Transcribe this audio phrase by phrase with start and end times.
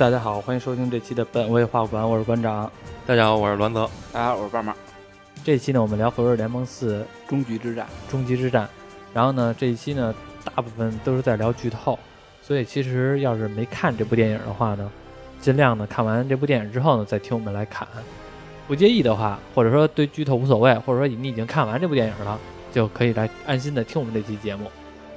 [0.00, 2.72] 大家好，欢迎收听这期的本位画馆，我是馆长。
[3.04, 3.86] 大家好，我是栾泽。
[4.10, 4.74] 大家好，我是棒棒。
[5.44, 7.86] 这期呢，我们聊《复仇者联盟四：终局之战》。
[8.10, 8.66] 终极之战。
[9.12, 11.98] 然后呢，这一期呢，大部分都是在聊剧透，
[12.40, 14.90] 所以其实要是没看这部电影的话呢，
[15.38, 17.86] 尽量呢看完这部电影之后呢，再听我们来侃。
[18.66, 22.38] 不介意的话，或者说对剧透无所谓，或者说你已经看完这部电影了，
[22.72, 24.70] 就可以来安心的听我们这期节目。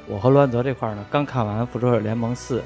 [0.10, 2.60] 我和栾泽这块呢，刚看完《复仇者联盟四》，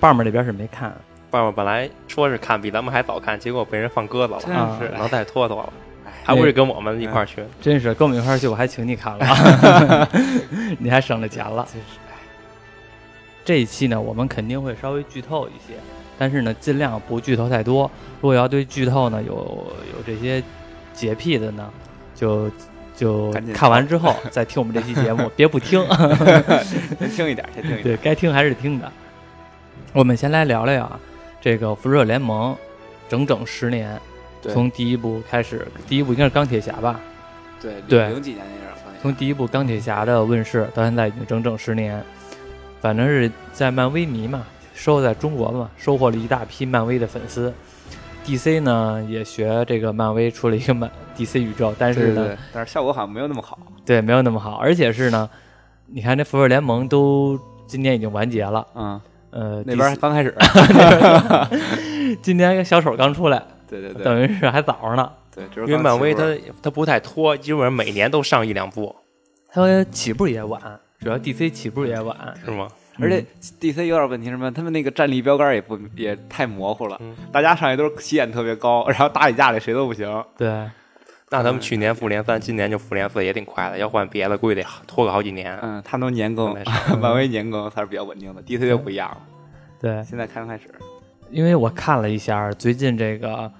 [0.00, 0.92] 棒棒那边是没看。
[1.34, 5.72] 棒棒本来说是看，比咱们还早看，结果被人放鸽子了，是能再拖拖了，
[6.22, 7.42] 还不是跟我们一块儿去？
[7.60, 10.08] 真是跟我们一块儿去，我还请你看了
[10.78, 11.66] 你还省了钱了。
[11.72, 11.98] 真是，
[13.44, 15.74] 这一期呢，我们肯定会稍微剧透一些，
[16.16, 17.90] 但是呢，尽量不剧透太多。
[18.20, 20.40] 如果要对剧透呢有有这些
[20.92, 21.68] 洁癖的呢，
[22.14, 22.48] 就
[22.94, 25.84] 就看完之后再听我们这期节目， 别不听，
[26.96, 27.82] 先听一点，先听一点。
[27.82, 28.92] 对该听还是听的。
[29.92, 31.00] 我们先来聊聊啊。
[31.44, 32.56] 这个复仇者联盟
[33.06, 34.00] 整整十年，
[34.40, 36.98] 从第一部开始，第一部应该是钢铁侠吧？
[37.60, 42.02] 对对，零几年那阵儿，从第一部钢铁侠的问世到现在已经整整十年，
[42.80, 47.52] 反正是在漫威迷嘛，收在中国嘛，收获了一大批漫威的粉丝。
[48.24, 53.58] DC 呢也学这个漫威出了一个漫 DC 宇宙，但是呢，但是效果好像没有那么好。
[53.84, 55.28] 对，没有那么好，而且是呢，
[55.88, 58.98] 你看这复仇者联盟都今年已经完结了，嗯。
[59.34, 60.32] 呃，那边刚开始，
[62.22, 65.10] 今天小丑刚出来，对对对，等于是还早着呢。
[65.34, 66.22] 对，因为漫威它
[66.62, 68.94] 它不太拖，基本上每年都上一两部。
[69.52, 70.60] 它起步也晚，
[71.00, 72.68] 主要 DC 起步也晚，是吗？
[73.00, 73.26] 而且
[73.60, 74.48] DC 有点问题什么？
[74.52, 77.00] 他们那个战力标杆也不也太模糊了，
[77.32, 80.24] 大家上去都是起点特别高，然后打起架来谁都不行。
[80.38, 80.48] 对，
[81.34, 85.58] 那他们去年复联三，今年就复联四也挺快的，要换别的估计得拖个好几年。
[85.60, 86.54] 嗯，他能年更，
[87.00, 89.16] 漫威年更才是比较稳定的，DC 就不一样了。
[89.80, 90.70] 对，现在刚开始，
[91.32, 93.50] 因为我看了一下最近这个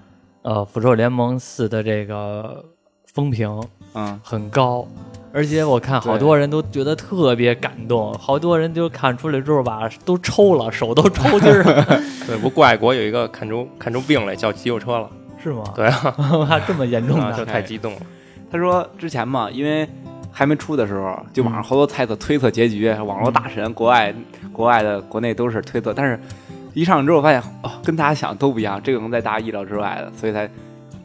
[0.43, 2.65] 呃《复仇者联盟四》的这个
[3.13, 3.61] 风评，
[3.95, 4.87] 嗯，很高，
[5.33, 11.85] 而且我看好多人都觉得特别感动，好多人就看出来之后吧，都抽了，手都抽筋了。
[12.25, 15.11] 对，不过爱国有一个看出看出病来，叫急救车了，
[15.45, 15.65] 是吗？
[15.77, 16.15] 对啊，
[16.49, 18.01] 还这么严重就太激动了。
[18.51, 19.89] 他说之前嘛，因为。
[20.37, 24.13] 还没出的时候，就网上好多猜测、推测结局，网络大神、国外、
[24.53, 25.95] 国外的、国内都是推测。
[25.95, 26.19] 但是，
[26.73, 30.51] 一上之后发现，哦，跟大家想的都不一样，这个能在大家意料之外的，所以才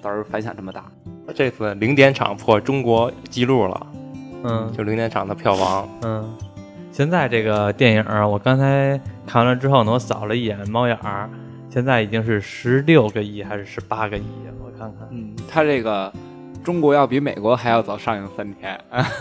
[0.01, 0.83] 导致反响这么大。
[1.35, 3.87] 这次零点场破中国纪录了，
[4.45, 6.35] 嗯，就零点场的票房，嗯。
[6.91, 11.29] 现在这个电影，我刚才看完了之后呢，我扫了一眼猫眼儿，
[11.69, 14.23] 现在已经是十六个亿还是十八个亿？
[14.59, 16.11] 我看看，嗯，他这个。
[16.61, 18.77] 中国要比美国还要早上映三天，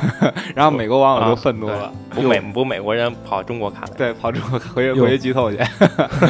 [0.56, 5.56] 然后美国网友就愤怒了，不美不美国人跑中国看了，对，跑中国回去回去剧透去。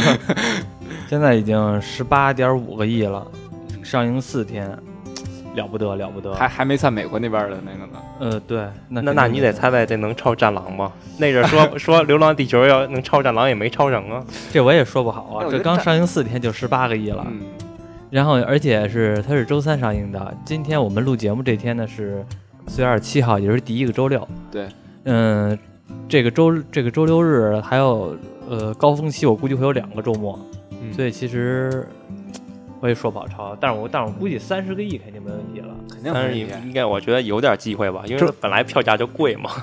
[1.08, 3.26] 现在已经十八点五个亿了，
[3.82, 4.70] 上映四天，
[5.54, 7.98] 了不得了不得，还还没在美国那边的那个呢。
[8.20, 10.92] 呃，对，那那那你得猜猜这能超战狼吗？
[11.19, 17.26] 那阵说 说流浪地球要能超战狼也没超成啊，这我也说不好啊，这刚上映四天就十八个亿了。
[18.10, 20.34] 然后，而且是它是周三上映的。
[20.44, 22.25] 今天我们录节目这天呢是
[22.66, 24.26] 四月二十七号，也就是第一个周六。
[24.50, 24.66] 对，
[25.04, 25.58] 嗯，
[26.08, 28.16] 这个周这个周六日还有
[28.48, 30.38] 呃高峰期，我估计会有两个周末，
[30.91, 31.87] 所以其实
[32.80, 33.56] 我也说不好超。
[33.60, 39.50] 但是我但是我估计三十个亿肯定没问题了，肯定三十亿应该我觉得有点机会吧，因为本来票价就贵嘛。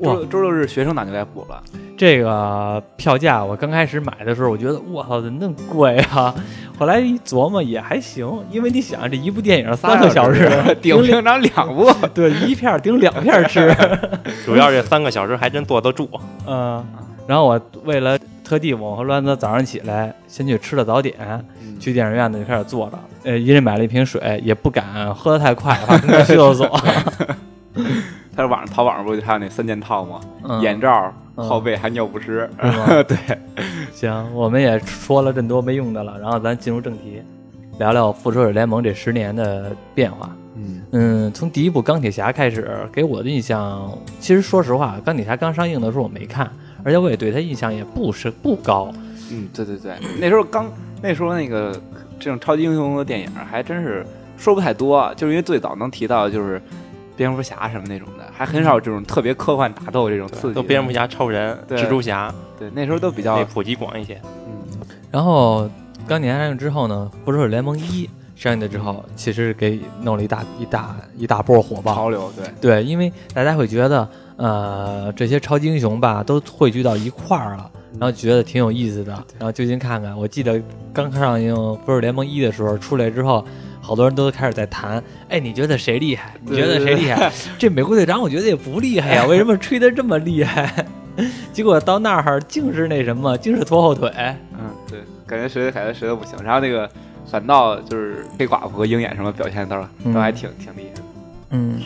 [0.00, 1.60] 周周六日学生党就该补了。
[1.96, 6.32] 这个票价我刚开始买的时候，我觉得我操，怎么那么贵啊？
[6.78, 10.48] 后来一琢磨也还行，因为你想这一部电影三个小时
[10.80, 13.74] 顶平常两部， 对，一片顶两片吃，
[14.46, 16.08] 主要这三个小时还真坐得住。
[16.46, 16.86] 嗯，
[17.26, 18.16] 然后我为了
[18.48, 21.14] 特地我和栾子早上起来先去吃了早点，
[21.78, 26.66] 去电影院呢就开始坐着，呃，一人买了一瓶水，也不敢喝的太快，怕中间去厕所。
[28.34, 30.20] 他网上淘宝上不就还有那三件套吗？
[30.62, 32.48] 眼罩、靠背还尿不湿？
[33.06, 33.18] 对，
[33.92, 37.20] 行，我们也说了这么多没用的了，然后咱进入正题，
[37.78, 40.34] 聊聊复仇者联盟这十年的变化。
[40.56, 46.50] 嗯嗯，从第一部钢铁侠开始，给我的印象，其实说实话，钢铁侠刚上映的时候我没看，
[46.88, 48.90] 而且我也对他印象也不是不高。
[49.30, 51.78] 嗯，对对对，那时候刚那时候那个
[52.18, 54.02] 这种超级英雄的电影还真是
[54.38, 56.58] 说不太多，就是因为最早能提到就是。
[57.18, 60.54] 蝙蝠侠什么那种的，还很少这种特别科幻打斗这种刺激。
[60.54, 64.20] 都蝙蝠侠、超人、蜘蛛侠，对，那时候都比较普及广一些。
[64.46, 65.68] 嗯，然后
[66.06, 71.92] 钢铁侠上映之后呢，复仇者联盟一上映了之后，其实给弄了一大一大一大波火爆。
[71.92, 74.08] 潮流对，对，因为大家会觉得，
[74.38, 80.16] 呃，这些超级英雄吧都汇聚到一块儿了，然后觉得挺有意思的，然后就近看看。
[80.16, 80.60] 我记得
[80.92, 83.44] 刚上映《复仇者联盟一》的时候，出来之后，
[83.80, 86.34] 好多人都开始在谈，哎，你觉得谁厉害？
[86.44, 87.30] 你觉得谁厉害？
[87.58, 90.86] 这美国队长我觉得也不厉害呀， 为什么吹得这么厉害？
[91.52, 94.08] 结果到那儿竟是那什么，竟是拖后腿。
[94.52, 96.38] 嗯，对，感觉谁感觉谁都不行。
[96.44, 96.88] 然后那个
[97.26, 101.02] 反倒就是黑寡妇和鹰眼什么表现倒嗯都还挺挺厉害的。
[101.50, 101.80] 嗯，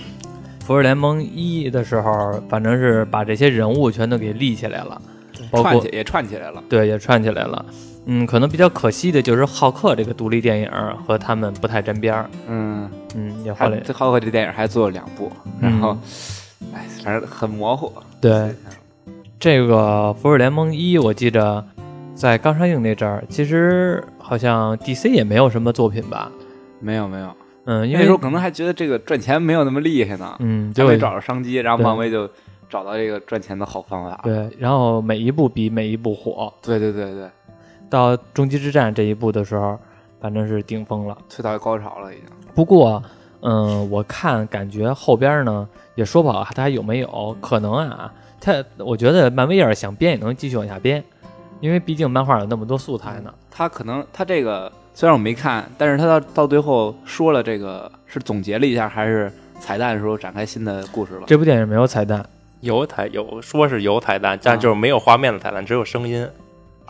[0.63, 5.01] 复仇者联盟一的时候，反正是把这些人物全都给立起来了，
[5.51, 6.63] 包括串起也串起来了。
[6.69, 7.65] 对也串起来了。
[8.07, 10.71] 嗯，可能比较可惜的就是浩克这个独立电影
[11.07, 12.31] 和他们不太沾边儿。
[12.49, 15.31] 嗯，嗯，也后还来这浩克这电影还做了两部，
[15.61, 15.97] 然后
[16.61, 17.93] 嗯，哎，反正很模糊。
[18.21, 18.55] 对
[19.39, 21.65] 这个复仇者联盟一，我记着
[22.15, 26.31] 在刚上映那阵儿，其实好像 DC 也没有什么作品吧。
[26.81, 27.33] 没有没有，
[27.65, 32.29] 嗯，因为那时候可能还觉得这个赚钱没有那么厉害呢，嗯，就就没找着商机，然后漫威就
[32.69, 34.21] 找到这个赚钱的好方法。
[34.25, 36.53] 对，然后每一部比每一部火。
[36.61, 37.31] 对对对对，
[37.89, 39.79] 到终极之战这一部的时候，
[40.21, 41.17] 反正是顶峰了。
[41.29, 42.27] 推到高潮了已经。
[42.55, 43.03] 不过，
[43.43, 48.13] 嗯，我看感觉后边呢也说不好它还有没有可能啊。
[48.41, 51.05] 它我觉得漫威要是想编也能继续往下编，
[51.61, 53.33] 因为毕竟漫画有那么多素材呢。
[53.51, 61.23] 他可能他这个虽然我没看，但是他到到最后说了这个是总结了一下，还是彩蛋的时候展开新的故事了。
[61.27, 62.25] 这部电影没有彩蛋
[62.61, 66.29] 有彩有说是有彩蛋，但就是没有画面的彩蛋，只有声音。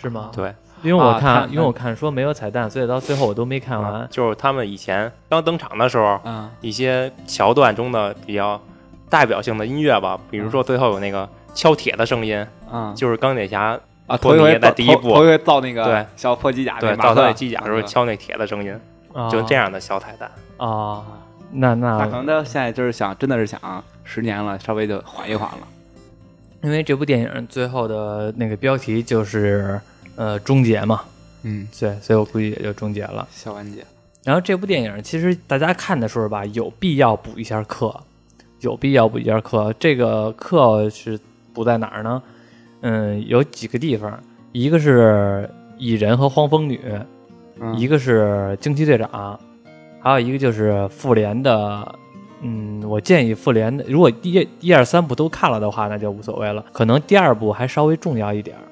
[0.01, 0.31] 是吗？
[0.35, 0.53] 对，
[0.83, 4.05] 因为我看，啊因为我看说没有彩蛋，所以到最后我都没看完。
[4.11, 8.61] 就是他们以前刚登场的时候，嗯一些桥段中的比较
[9.09, 13.79] 代表性的音乐吧，比如说最后有那个敲铁的声音，嗯就是钢铁侠
[14.13, 18.79] 啊，托尼头一在第一部头头一回造那个对小破机甲对那马特到他的机甲的时候嗯敲那铁的声音，
[19.15, 20.31] 啊就这样的小彩蛋。
[20.59, 21.03] 啊，
[21.51, 25.67] 那那可能他现在就是想，真的是想十年了，稍微就缓一缓了。
[26.63, 29.81] 因为这部电影最后的那个标题就是
[30.17, 31.01] 呃终结嘛，
[31.43, 33.27] 嗯，对，所以我估计也就终结了。
[33.33, 33.83] 小完结。
[34.25, 37.99] 然后这部电影其实大家看的时候吧，有必要补一下课，
[38.61, 39.75] 有必要补一下课。
[39.81, 41.19] 这个课是
[41.55, 42.23] 补在哪儿呢？
[42.83, 45.49] 嗯，有几个地方，一个是
[45.79, 46.81] 蚁人和黄蜂女，
[47.61, 49.39] 嗯一个是惊奇队长，
[50.01, 51.99] 还有一个就是复联的。
[52.45, 56.65] 嗯，我建议复联的，如果一一二三部都看了的话，那就无所谓了。
[56.73, 58.63] 可能第二部还稍微重要一点儿，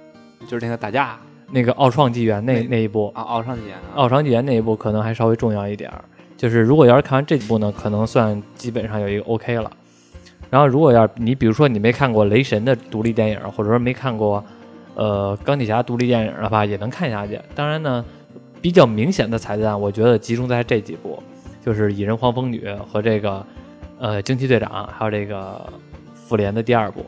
[0.48, 1.16] 就是那个打架
[1.52, 6.04] 那个奥创纪元那那那一部，啊，奥创纪元啊，奥创纪元那一部可能还稍微重要一点儿。
[6.36, 9.70] 就是如果要是看完这几部呢，可能算基本上有一个 OK 了。
[10.50, 14.44] 然后如果要是你比如说你没看过雷神的独立电影，或者说没看过
[14.94, 17.40] 呃钢铁侠独立电影的话，也能看下去。
[17.54, 18.04] 当然呢，
[18.60, 21.22] 比较明显的彩蛋，我觉得集中在这几部，
[21.64, 23.46] 就是蚁人、黄蜂女和这个
[23.98, 25.64] 呃惊奇队长，还有这个
[26.14, 27.04] 复联的第二部。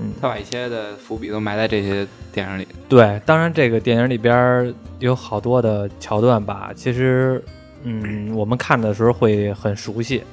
[0.00, 2.66] 嗯他把一些的伏笔都埋在这些电影里。
[2.88, 7.40] 对，当然这个电影里边有好多的桥段吧，其实，
[7.84, 10.24] 嗯，我们看的时候会很熟悉，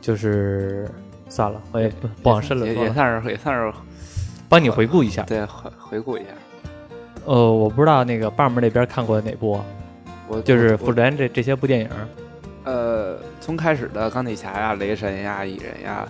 [0.00, 0.90] 就是
[1.28, 3.72] 算了，我也不不往深了也说了，也算是也算是
[4.48, 5.22] 帮你回顾一下。
[5.24, 6.28] 对回回顾一下。
[7.24, 9.60] 呃，我不知道那个爸们那边看过哪部，
[10.26, 11.88] 我就是我复联这这些部电影。
[12.64, 16.06] 呃，从开始的钢铁侠呀、雷神呀、蚁人呀，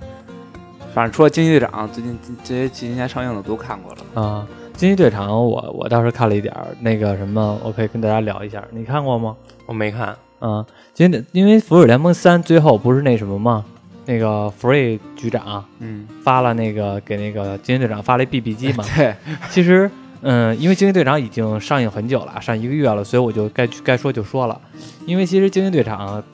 [0.94, 4.22] 反正除了惊奇队长，最近这些今年上映的都看过了。
[4.22, 9.36] 啊，惊奇队长我我倒是看了一点儿，那个什么，我可以跟大家聊一下，你看过吗？
[9.66, 10.64] 我没看，啊，
[10.96, 13.64] 因为因为《复仇者联盟三》最后不是那什么吗？
[14.08, 18.82] 那个福瑞局长嗯，发了那个给那个惊奇队长发了一 BB 机嘛。
[18.96, 19.14] 对，
[19.50, 19.90] 其实，
[20.22, 24.58] 嗯，因为惊奇队长已经上映很久了，上一个月了，所以我就该该说就说了。
[25.04, 26.24] 因为其实惊奇队长，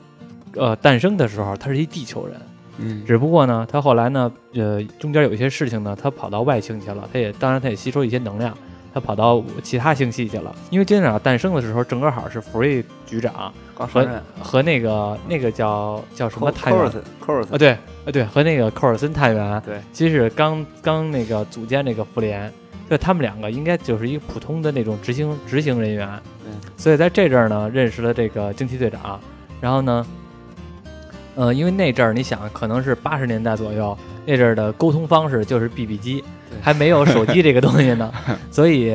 [0.55, 2.39] 呃，诞生的时候他是一地球人，
[2.77, 8.57] 嗯，只不过呢，他后来呢，呃，中间有一些事情呢，他跑到外星去了，他也当然他也吸收一些能量，
[8.93, 10.55] 他跑到其他星系去了。
[10.69, 14.07] 因为惊奇队长诞生的时候，正刚好是福瑞局长和。
[14.41, 22.51] 和那个那个叫叫什么探员科尔森，啊，森，对啊对，和那个寇尔森探员，对，其实刚刚那个组建那个复联，
[22.87, 26.07] 就他们两个应该就是一个普通的那种执行执行人员，
[26.43, 29.19] 对，所以在这阵儿呢认识了这个惊奇队长，
[29.59, 30.05] 然后呢，
[31.33, 38.13] 呃，因为那阵儿你想可能是八十年代左右，那阵儿的沟通方式就是 BB 机，对还没有手机这个东西呢，
[38.51, 38.93] 所以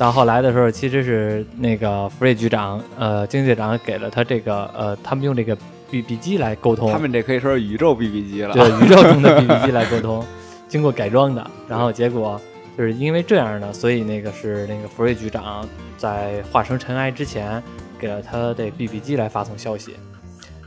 [0.00, 5.54] 到后来的时候，其实是那个福瑞局长，呃，惊奇队长给了他这个，呃，他们用这个
[5.90, 8.54] BB 机来沟通，他们这可以说是宇宙 BB 机了。
[8.54, 10.24] 对宇宙中的 BB 机来沟通，
[10.66, 11.50] 经过改装的。
[11.68, 12.40] 然后结果
[12.78, 17.62] 就是因为这样呢，所以那个是那个福瑞局长在化成尘埃之前，
[17.98, 19.96] 给了他这 BB 机来发送消息。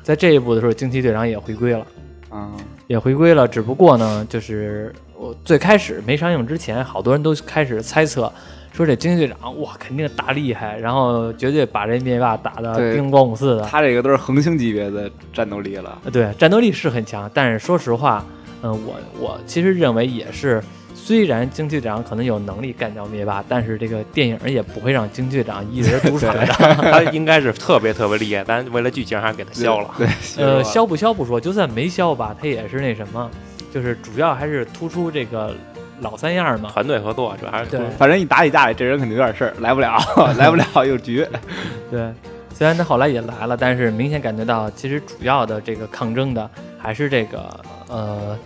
[0.03, 1.87] 在这一步的时候，惊奇队长也回归了，
[2.29, 2.51] 啊，
[2.85, 3.47] 也回归了。
[3.47, 8.31] 只不过呢，就是我最开始没上映之前，好多人都开始猜测，
[8.73, 13.61] 说这惊奇队长哇肯定大厉害，然后绝对把这灭霸打的叮咣五四的。
[13.61, 15.99] 他这个都是恒星级别的战斗力了。
[16.03, 18.25] 呃对，战斗力是很强，但是说实话，
[18.63, 20.59] 嗯、我我其实认为也是，
[20.95, 26.43] 虽然惊奇队长可能有能力干掉灭霸，但是这个电影也不会让惊奇队长一人独闯的。
[26.47, 29.91] 他应该是特别特别厉害，但为了剧情还是给他消了。
[29.99, 33.29] 对，呃，消消不消不说，就算没消吧，他也是那什么，
[33.71, 35.55] 就是主要还是突出这个
[36.03, 36.69] 老三样嘛。
[36.71, 39.97] 团队合作主要还是对反正一打起架来，这人肯定有点事儿，来不了，
[40.37, 41.25] 来不了 有局。
[41.89, 42.11] 对，
[42.53, 47.49] 虽然他后来也来了，但是明显感觉到，其实主要的这个抗争的还是这个
[47.87, 48.37] 呃，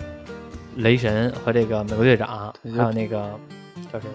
[0.77, 3.29] 雷神和这个美国队长，还有那个
[3.91, 4.07] 叫谁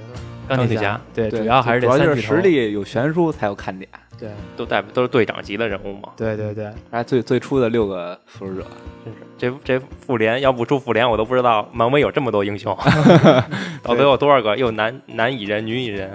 [0.49, 0.57] 来着？
[0.57, 2.41] 钢铁侠对，对主要还是主要就是这三巨头实。
[2.43, 3.89] 力有悬殊才有看点。
[4.23, 6.11] 对都代表都是队长级的人物嘛。
[6.17, 8.67] 对对对，还最最初的六个复仇者，
[9.37, 12.77] 这这复联要不出复联，我都不知道漫威有这么多英雄，
[13.83, 14.57] 到底有多少个？
[14.57, 16.09] 又男男蚁人、女蚁人、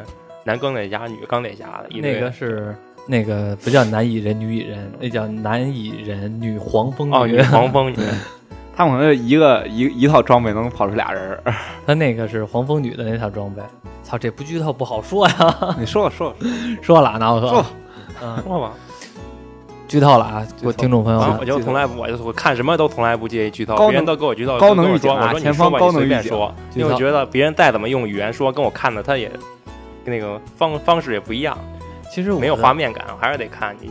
[0.46, 2.00] 男钢铁侠、女钢铁侠的一。
[2.00, 2.74] 那个是
[3.06, 7.98] 那个不叫男蚁人、女蚁人，那叫男蚁人、女黄蜂哦，女黄蜂 女，
[8.74, 11.54] 他们可能就一个一一套装备能跑出俩人儿。
[11.86, 13.62] 他那个是黄蜂女的那套装备。
[14.04, 15.76] 操，这不剧透不好说呀。
[15.78, 16.38] 你说吧说吧，
[16.82, 17.66] 说了，那我可说
[18.22, 18.74] 嗯，说吧。
[19.88, 29.32] 剧透了啊，我听众朋友啊，们我，就从来不，我就我看什么都从来不介意剧透，别人都给我剧透，高能预警啊我说你前说吧，你方高能预警随便说，因为我觉得别人再怎么用语言说，跟我看的他也
[30.04, 31.58] 那个方方式也不一样，
[32.12, 33.90] 其实我没有画面感，我还是得看你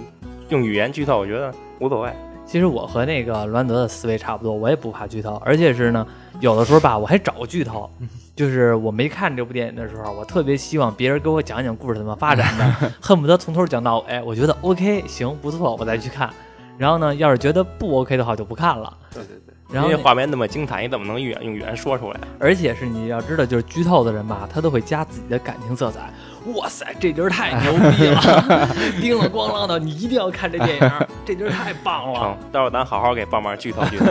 [0.50, 2.10] 用语言剧透，我觉得无所谓。
[2.44, 6.06] 其实我和那个罗兰德的思维差不多，我也不怕剧透，而且是呢，
[6.40, 7.90] 有的时候吧，我还找剧透，
[8.36, 14.22] 就是我没看这部电影的时候，我特别希望别人给我讲讲故事怎么发展的， 恨不得从头讲到尾。
[14.22, 16.28] 我觉得 OK，行，不错，我再去看。
[16.76, 18.94] 然后呢，要是觉得不 OK 的话，就不看了。
[19.10, 22.20] 对对对，然后那因为画面那么精彩，你怎么能语言用语言说出来？
[22.38, 26.12] 而且是你要知道，就是剧透的人吧，他都会加自己的感情色彩。
[26.54, 28.68] 哇塞，这人太牛逼了，
[29.00, 30.90] 叮了咣啷的，你一定要看这电影，
[31.24, 32.20] 这人太棒了。
[32.20, 34.04] 成，到时候咱好好给棒棒剧透剧透。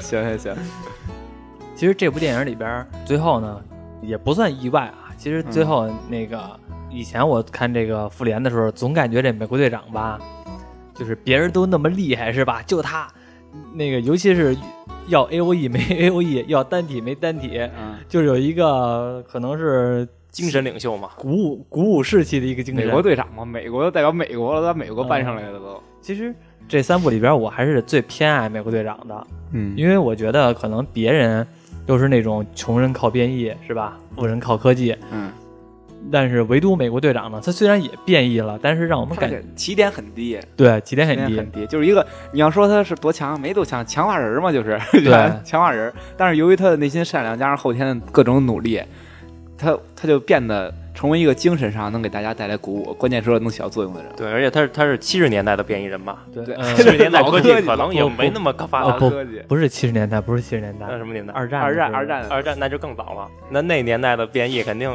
[0.00, 0.56] 行行行，
[1.82, 3.60] 其实这部电影里边最后呢，
[4.02, 5.10] 也不算意外啊。
[5.16, 6.40] 其实最后那个、
[6.88, 10.16] 以前我看这个复联的时候，总感觉这美国队长吧，
[10.94, 12.62] 就是别人都那么厉害是吧？
[12.62, 13.08] 就他
[13.74, 14.56] 那个，尤其是
[15.08, 22.86] 要 A O E 没 A O E，要单体没单体，嗯，就是有一个可能是精神领袖嘛，鼓舞鼓舞士气的一个精神。
[22.86, 25.82] 美国队长嘛，美国代表美国了，把美国搬上来了都。
[26.00, 26.32] 其实
[26.68, 31.44] 这三部里边，我还是最偏爱美国队长的，嗯因为我觉得可能别人
[31.86, 33.98] 都是那种穷人靠变异是吧？
[34.16, 35.30] 富人靠科技，嗯，
[36.10, 45.92] 但是唯独美国队长呢，他虽然也变异了，但是让我们感觉起点很低，对起点很低很，低，就是一个你要说他是多强，没多强，强化人嘛，就是 对强化人。
[46.16, 48.82] 但是由于他的内心善良，加上后天的各种努力，
[49.56, 54.10] 他他就变得成为一个精神上能给大家带来鼓舞，关键时候能起到作用的人。
[54.16, 56.18] 对，而且他是他是七十年代的变异人嘛？
[56.32, 56.44] 对
[56.76, 58.98] 七十年代科技老科技可能也没那么发达。
[58.98, 61.32] 科技，不是七十年代，不是七十年代那，什么年代？
[61.32, 63.28] 二战二战二战二战那就更早了。
[63.50, 64.90] 那那年代的变异肯定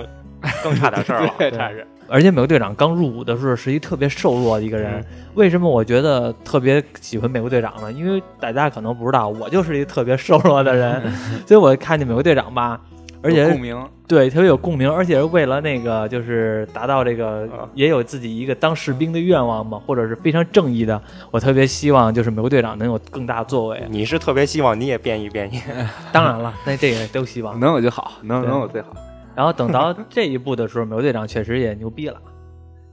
[0.64, 1.34] 更差点事儿了。
[1.38, 4.94] 对差是而且美国队长刚入伍的时候是一特别瘦弱的一个人。
[5.00, 5.06] 嗯
[5.38, 7.92] 为什么我觉得特别喜欢美国队长呢？
[7.92, 11.00] 因为大家可能不知道，我就是一个特别瘦弱的人，
[11.46, 12.82] 所以我看见美国队长吧，
[13.28, 21.02] 而且共鸣，对特别有共鸣，而且是为了那个就是达到这个啊也有自己一个当士兵的愿望嘛，或者是非常正义的。
[21.32, 23.84] 我特别希望就是美国队长能有更大作为。
[23.90, 25.60] 你是特别希望你也变异变异，
[26.12, 27.60] 当然了，那这个都希望。
[27.60, 28.88] 能有就好，能对能有最好。
[29.36, 32.18] 然后等到这一步的时候，美国队长确实也牛逼了，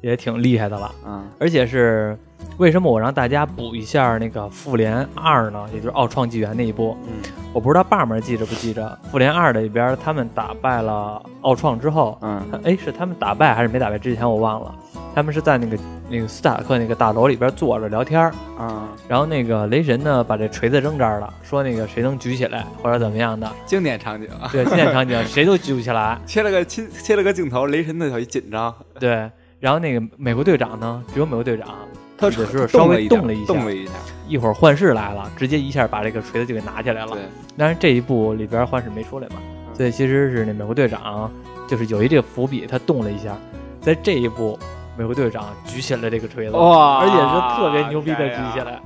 [0.02, 0.90] 也挺厉害的了。
[1.06, 2.18] 嗯而且是
[2.58, 5.66] 为什么我让大家补一下那个《复联二》呢？
[5.72, 7.12] 也就是奥创纪元那一部，嗯
[7.54, 14.74] 我不知道爸们记着不记着，《复联二》里边他们打败了奥创之后，嗯哎，是他们打败还是没打败之前我忘了。
[15.14, 15.78] 他们是在那个
[16.10, 29.30] 那个斯塔克那个大楼里边坐着聊天儿，嗯，然后那个雷神呢把这锤子扔这儿了，说那个谁能举起来或者怎么样的，经典场景，对，经典场景谁都举不起来， 切了个切切了个镜头，雷神那小一紧张，对。
[29.60, 31.68] 然后那个美国队长呢，只有美国队长，
[32.16, 33.92] 他只是稍微动了一下动了一下，
[34.28, 37.12] 一会儿幻视来了，直接一下把这个锤子就给拿起来了。
[37.12, 37.22] 对，
[37.56, 41.28] 但是这一部里边幻视没出来嘛，嗯所以其实是那美国队长
[41.68, 43.36] 就是有一这个伏笔，他动了一下，
[43.80, 44.56] 在这一步
[44.96, 48.80] 美国队长举起了这个锤子，哇而且是特别牛逼的举起来。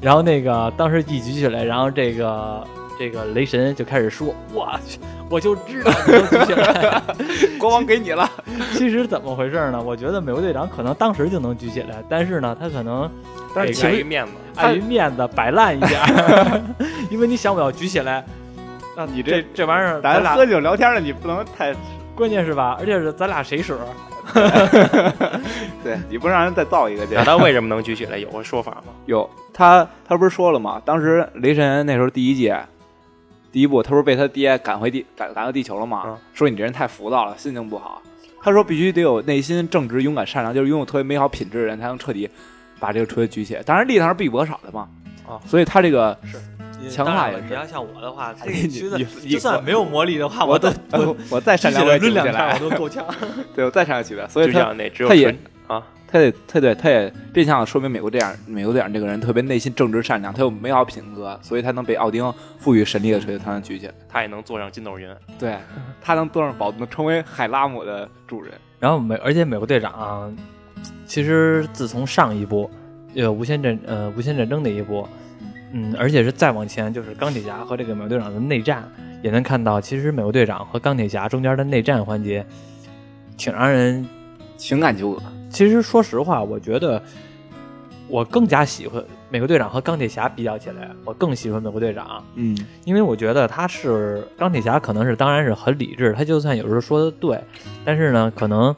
[0.00, 2.66] 然后那个当时一举起来，然后这个
[3.04, 7.02] 这个雷神就开始说：“我去，我就知道你能举起来。
[7.60, 8.26] 国王给你了，”
[8.72, 9.82] 其实怎么回事呢？
[9.82, 13.10] 我觉得美国队长可能当时就能举起来，但是呢，他可能
[13.54, 16.62] 但是碍于面子，碍于面子摆烂一点儿，
[17.12, 18.24] 因为你想我要举起来，
[18.96, 21.74] 那你这这这玩意儿，咱俩喝酒聊天了，你不能太
[22.14, 22.74] 关键是吧？
[22.80, 23.76] 而且是咱俩谁使？
[25.84, 27.22] 对，你不让人再造一个去那。
[27.22, 28.16] 他为什么能举起来？
[28.16, 28.94] 有个说法吗？
[29.04, 30.80] 有他，他不是说了吗？
[30.86, 32.58] 当时雷神那时候第一届，
[33.54, 36.02] 第一步，他不是被他爹赶回地赶赶到地球了吗？
[36.06, 38.02] 嗯说你这人太浮躁了，心情不好。
[38.42, 42.28] 他说必须得有内心正直、勇敢、善良，就是拥有特别美好品质的人，才能彻底
[42.80, 43.62] 把这个锤子举起来。
[43.62, 44.88] 当然力量是必不可少的嘛。
[45.26, 46.18] 啊所以他这个
[46.90, 48.98] 强当化也是你要像我的话，这个
[49.30, 53.06] 就算没有魔力的话，我都我我再善良我也举抡两下不起来我，都够呛。
[53.54, 54.28] 对我再善良举不起来。
[54.28, 63.94] 所以就他像那只有他也纯啊，他也他对他也变相的说明美国队长美国队长这个人特别内心正直善良，他有美好品格，所以他能被奥丁赋予神力的锤子，他能举起来。
[64.08, 65.08] 他也能坐上筋斗云。
[65.40, 65.56] 对
[66.00, 68.54] 他能坐上宝座，成为海拉姆的主人。
[68.78, 70.32] 然后美，而且美国队长，
[71.04, 72.70] 其实自从上一部，
[73.16, 75.08] 呃，无限战呃无限战争那一部，
[75.72, 78.88] 嗯，而且是再往前，就是钢铁侠和这个美国队长的内战，
[79.20, 82.46] 也能看到，其实美国队长和钢铁侠中间的内战环节，
[83.36, 84.06] 挺让人。
[84.56, 85.20] 情感纠葛，
[85.54, 87.00] 其实说实话，我觉得
[88.08, 92.22] 我更加喜欢美国队长和钢铁侠比较起来，我更喜欢美国队长。
[92.34, 97.40] 嗯，因为我觉得他是钢铁侠，可能是当然是很理智，他就算有时候说的对，
[97.84, 98.74] 但是呢，可能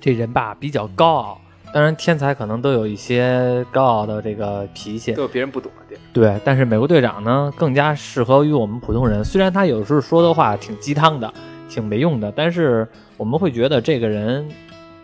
[0.00, 1.40] 这人吧比较高傲，
[1.72, 5.98] 当然天才可能都有一些高傲的这个脾气都，有别人不懂的地儿。
[6.12, 6.40] 对。
[6.44, 11.32] 但是美国队长呢，更加适合于我们普通人，虽然他有时候说的话挺鸡汤的，
[11.68, 14.46] 挺没用的，但是我们会觉得这个人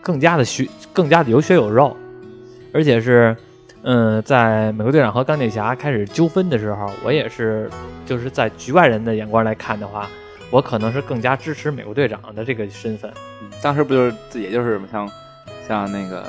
[0.09, 1.95] 更加的血，更加的有血有肉，
[2.73, 3.37] 而且是。
[3.81, 7.69] 嗯，在美国队长和钢铁侠开始纠纷的时候，我也是，
[8.05, 10.09] 就是在局外人的眼光来看的话，
[10.51, 13.09] 我可能是更加支持美国队长的这个身份。
[13.41, 15.09] 嗯当时不就是也就是像
[15.65, 16.25] 像那个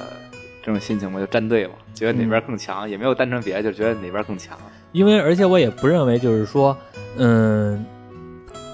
[0.62, 4.56] 这种心情嘛，就站队嘛，觉得哪边更强，也没有单纯别的，就觉得哪边更强。
[4.92, 6.76] 因为而且我也不认为就是说，
[7.16, 7.84] 嗯，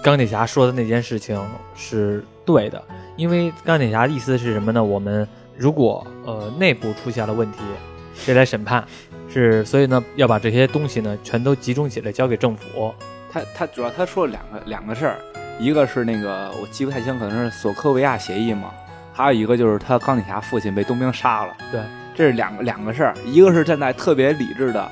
[0.03, 1.43] 钢铁侠说的那件事情
[1.75, 2.83] 是对的，
[3.17, 4.85] 因为钢铁侠的意思是什么呢？
[4.85, 5.27] 我们
[5.57, 7.59] 如果呃内部出现了问题，
[8.15, 8.85] 谁来审判？
[9.29, 12.95] 是所以呢要把这些东西呢全都集中起来交给政府。
[13.31, 15.17] 他他主要他说了两个两个事儿，
[15.59, 18.71] 一个是那个我记不太清，可能是索科维亚协议嘛，
[19.13, 21.55] 还有一个就是他钢铁侠父亲被冬兵杀了。
[21.73, 21.81] 对，
[22.15, 24.91] 这是两个两个事儿，一个是站在特别理智的，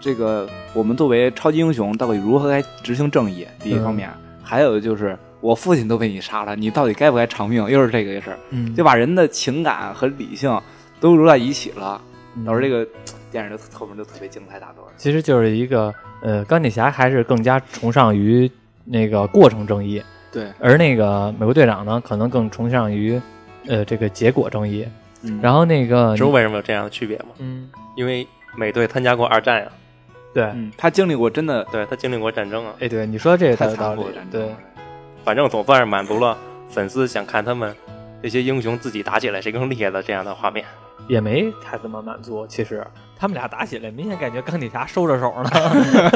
[0.00, 4.10] 这个我们作为超级英雄到底如何来执行正义第一方面，
[4.42, 10.60] 还有就是我父亲都被你杀了，你到底该不该偿命，又是这个事儿，嗯就把人的情感和理性
[10.98, 12.00] 都揉在一起了，
[12.44, 12.90] 导致这个个
[13.30, 14.86] 电影就后面就特别精彩大段。
[14.96, 18.50] 其实就是一个呃钢铁侠还是更加崇尚于
[18.84, 23.20] 那个过程正义，对，而那个美国队长呢可能更崇尚于
[23.66, 24.86] 呃这个结果正义。
[25.22, 27.26] 嗯然后那个知道为什么有这样的区别吗？
[27.38, 29.68] 嗯因为美队参加过二战呀，
[30.32, 32.74] 对，嗯，他经历过真的对他经历过战争啊。
[32.80, 34.56] 哎对，你说这个太有道理残酷的战，争对了。。
[35.26, 37.74] 反正总算是满足了粉丝想看他们
[38.22, 40.64] 这些英雄自己打起来谁更厉害的这样的画面。
[41.08, 42.46] 也没太怎么满足。
[42.46, 42.86] 其实
[43.18, 45.50] 他们俩打起来，明显感觉钢铁侠收着手呢。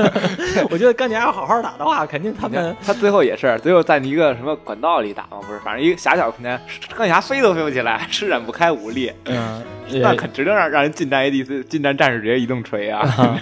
[0.71, 6.61] 我觉得钢铁侠要好好打的话，肯定他们他最后也是，最后在一个什么管道里打嘛，不是，反正一个狭小空间，
[6.95, 9.63] 钢铁侠飞都飞不起来，施展不开武力，嗯，
[10.03, 13.01] 那可指定让让人近战 ADC 近战战士直接一顿锤啊！
[13.17, 13.41] 啊，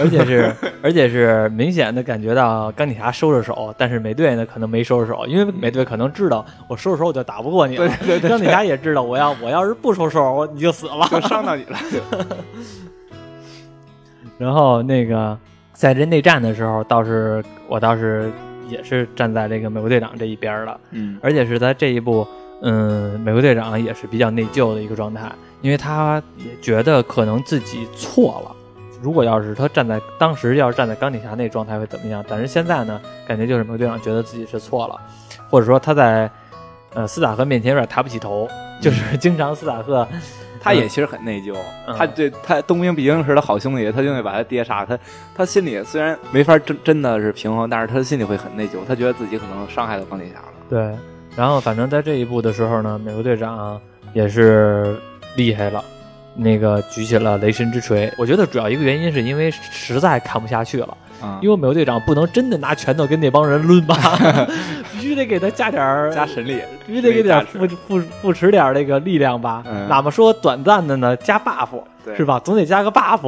[0.00, 7.86] 而且是 而且是明显的感觉到钢铁侠收着手，但是美队呢可能没收着手，因为美队可能知道我收着手我就打不过你了。
[7.86, 11.06] 对对对钢铁侠也知道我要我要是不收手，我你就死了。
[11.10, 11.78] 就伤到你了。
[14.38, 15.38] 然后那个
[15.72, 18.30] 在这内战的时候，倒是我倒是
[18.68, 20.80] 也是站在这个美国队长这一边儿了。
[20.90, 22.26] 嗯而且是在这一部，
[22.62, 28.56] 嗯，美国队长也是比较内疚的一个状态，因为他也觉得可能自己错了。
[29.02, 32.24] 如果要是他站在当时要是站在钢铁侠那状态会怎么样？
[32.26, 34.98] 但是现在呢，感觉就是美国队长觉得自己是错了，
[35.50, 36.28] 或者说他在
[36.94, 38.48] 呃斯塔克面前有点抬不起头，
[38.80, 40.08] 就是经常斯塔克
[40.66, 41.54] 他也其实很内疚，
[41.86, 44.98] 嗯他对他冬兵毕竟是他好兄弟，他就会把他爹杀，他
[45.34, 50.48] 他心里虽然没法真真的是平衡，但是他心里会很内疚，他觉得自己可能伤害到钢铁侠了。
[50.68, 50.92] 对，
[51.36, 53.80] 然后反正在这一步的时候呢，美国队长
[54.12, 54.96] 也是
[55.36, 55.84] 厉害了，
[56.34, 58.12] 那个举起了雷神之锤。
[58.18, 63.96] 我觉得主要一个原因是因为实在看不下去了，啊因为美国队长不能真的拿拳头跟那帮人抡吧，
[64.92, 69.88] 必须得给他加点儿加神力，必须得给点儿没扶扶扶持点儿这个力量吧，嗯。
[69.88, 71.68] 哪怕说短暂的呢加 buff
[72.16, 72.38] 是吧？
[72.44, 73.20] 总得加个 buff，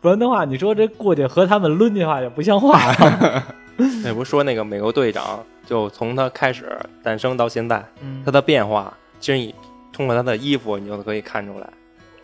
[0.00, 2.78] 不然的话，你说这过去和他们抡的话也不像话。
[2.78, 3.44] 呀。
[4.04, 8.22] 那不是说那个美国队长，就从他开始诞生到现在，嗯。
[8.24, 9.54] 他的变化，其实你
[9.92, 11.66] 通过他的衣服，你就可以看出来。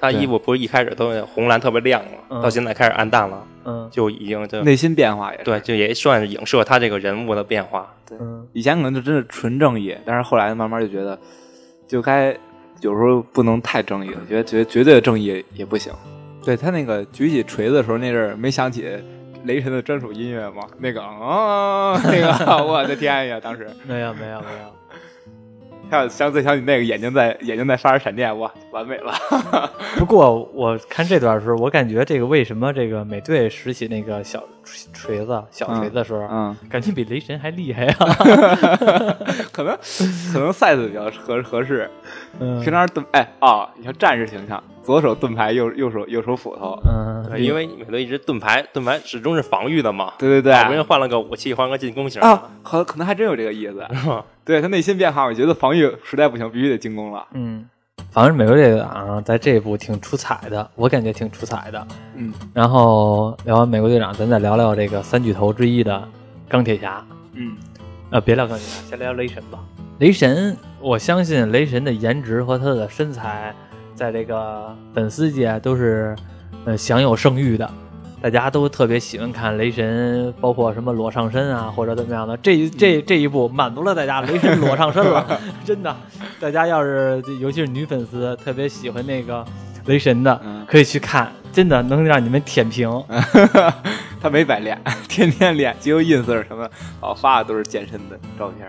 [0.00, 2.10] 他衣服不是一开始都是红蓝特别亮吗？
[2.30, 5.42] 嗯到现在开始暗淡了，嗯就已经就内心变化也。
[5.42, 7.92] 对，就也算是影射他这个人物的变化。
[8.08, 8.16] 对
[8.52, 11.18] 以前可能就真是纯正义，但是后来慢慢就觉得，
[11.86, 12.34] 就该
[12.80, 15.92] 有时候不能太正义了，觉得觉得绝对的正义也不行。
[16.44, 18.86] 对他那个举起锤子的时候，那阵儿没想起
[19.44, 20.62] 雷神的专属音乐吗？
[20.78, 23.38] 那个啊，那个 我的天呀！
[23.42, 24.77] 当时没有没有没有。
[25.90, 29.12] 还有想再想起那个眼睛在眼睛在发着闪电，哇，完美了。
[29.96, 34.42] 不过我看这段的时候，我感觉这个为什么这个美队拾起那个小
[34.92, 37.96] 锤子、小锤子的时候，嗯，感觉比雷神还厉害啊！
[39.52, 39.76] 可能
[40.32, 41.90] 可能 size 比较合合适。
[42.40, 46.78] 嗯平常盾哎啊，你看战士形象，左手盾牌，右右手右手斧头。
[46.86, 50.12] 嗯，对，因为美队一直盾牌，盾牌始终是防御的嘛。
[50.18, 53.84] 对对对，好不容易换了个武器，换个进攻型啊，可可能还真有这个意思。
[53.94, 54.24] 是吧？
[54.44, 57.26] 对他内心变化，我觉得防御实在不行，必须得进攻了。
[57.32, 57.68] 嗯，
[58.10, 61.86] 反正美国队长在这一部挺出彩的，我感觉挺出彩的。
[62.14, 66.06] 嗯然后聊完美国队长，咱再聊聊这个三巨头之一的
[66.48, 67.04] 钢铁侠。
[67.34, 67.56] 嗯
[68.10, 69.58] 呃，别聊钢铁侠，先聊雷神吧。
[69.98, 73.52] 雷神，我相信雷神的颜值和他的身材，
[73.96, 76.14] 在这个粉丝界都是
[76.64, 77.68] 呃享有盛誉的。
[78.20, 82.36] 大家都特别喜欢看雷神，包括什么裸上身啊，或者怎么样的。
[82.36, 85.94] 这一这这一部满足了大家，雷神裸上身了， 真的。
[86.38, 89.44] 大家要是尤其是女粉丝特别喜欢那个
[89.86, 92.88] 雷神的，嗯，可以去看，真的能让你们舔屏。
[94.22, 96.68] 他没白练，天天练，结果 ins 什么
[97.00, 98.68] 老发的都是健身的照片。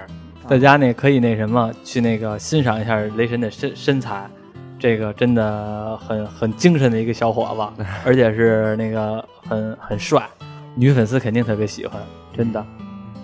[0.49, 4.27] 大家那可以那什么去那个欣赏一下雷神的身身材，
[4.79, 10.27] 这个真的很很精神的一个小伙子， 而且是那个很很帅，
[10.73, 12.01] 女粉丝肯定特别喜欢，
[12.35, 12.65] 真的，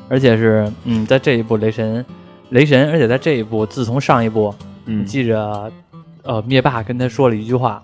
[0.07, 2.05] 而且是嗯，在这一部雷神，
[2.49, 4.53] 雷神，而且在这一部，自从上一部，
[4.85, 5.71] 你嗯，记着，
[6.21, 7.81] 呃，灭霸跟他说了一句话，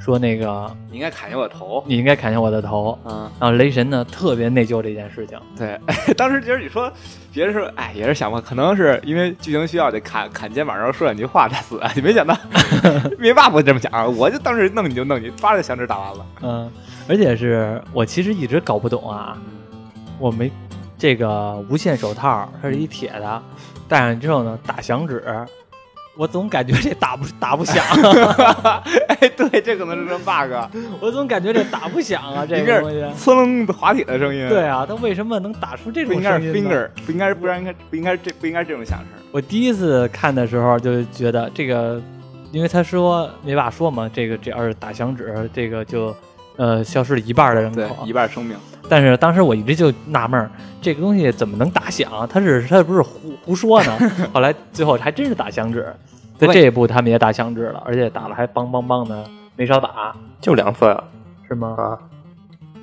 [0.00, 1.84] 说那个你应该砍下我头。
[1.86, 5.78] 你应该砍下我的头，嗯，然后雷神呢特别内疚这件事情，对，
[6.16, 6.90] 当时其实你说
[7.32, 11.80] 别人说，哎，也是想吧，可能是因为剧情需要得砍砍肩膀，然后说两句话才死。
[11.94, 12.36] 你 没想到
[13.18, 16.26] 灭霸不这么想，我就当时弄你就弄你，抓着响指打完了。
[16.42, 16.72] 嗯，
[17.06, 19.36] 而且是我其实一直搞不懂啊，
[20.18, 20.50] 我没
[20.96, 23.42] 这个无限手套，它是一铁的，
[23.86, 25.22] 戴上之后呢打响指，
[26.20, 27.82] 我总感觉这打不打不响，
[29.08, 30.52] 哎，对，这可能是个 bug，
[31.00, 32.98] 我总感觉这打不响啊，这个东西。
[33.18, 34.46] 呲楞的滑铁的声音。
[34.46, 39.06] 对，啊，它为什么能打出这种不应该是声音呢？finger，不应该是不然应该不应该是这不应该是这种响声。
[39.32, 41.98] 我第一次看的时候就觉得这个，
[42.52, 46.14] 因为他说没法说嘛，这个只要是打响指，这个就
[46.58, 48.04] 呃消失了一半的人，口。
[48.04, 48.54] 一半生命。
[48.90, 50.50] 但是当时我一直就纳闷儿，
[50.82, 52.28] 这个东西怎么能打响？
[52.28, 53.96] 他是他不是胡胡说呢？
[54.34, 55.86] 后来最后还真是打响指，
[56.46, 61.04] 在这一步他们也打响指了，而且打了还梆梆梆的，没少打，就两次啊
[61.46, 61.74] 是吗？
[61.76, 61.98] 啊！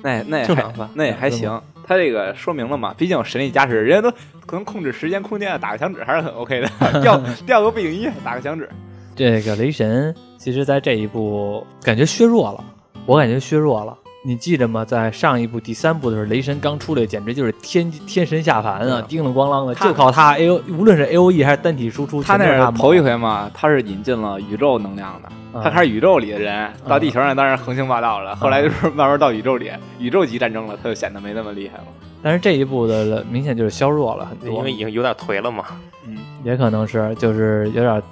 [0.02, 1.60] 那那也还就两次那也还行。
[1.84, 4.14] 他这个说明了嘛，毕竟神力加持，人家都
[4.46, 6.68] 可能控制时间空间，打个响指还是很 OK 的。
[7.02, 8.68] 掉掉个背景音乐，打个响指。
[9.16, 12.62] 这个雷神其实在这一步感觉削弱了，
[13.06, 13.98] 我感觉削弱了。
[14.22, 14.84] 你记得吗？
[14.84, 25.28] 在上一部第三部的时候，雷神刚出来，简直就是天天神下凡啊，嗯叮了咣啷的，就靠他 A O，无论是 A O E 还是单体输出，他那是头一回嘛，他是引进了宇宙能量的。
[25.28, 28.36] 啊他开始宇宙里的人到地球上，当然横行霸道了。
[28.36, 31.84] 后来就是慢慢到宇宙里，宇宙级战争了，他就显得没那么厉害了。
[32.22, 35.64] 但是这一部的明显就是削弱了很多，因为已经有点颓了嘛。
[36.06, 38.02] 嗯，也可能是就是有点，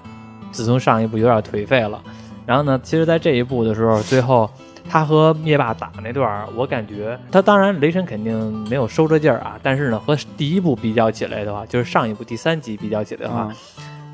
[0.50, 2.00] 自从上一部有点颓废了。
[2.46, 4.48] 然后呢，其实，在这一部的时候，最后
[4.88, 13.48] 他和灭霸打那段儿，我感觉他当然雷神肯定没有收着劲儿啊，但是呢，和第一部比较起来的话，就是上一部第三集比较起来的话，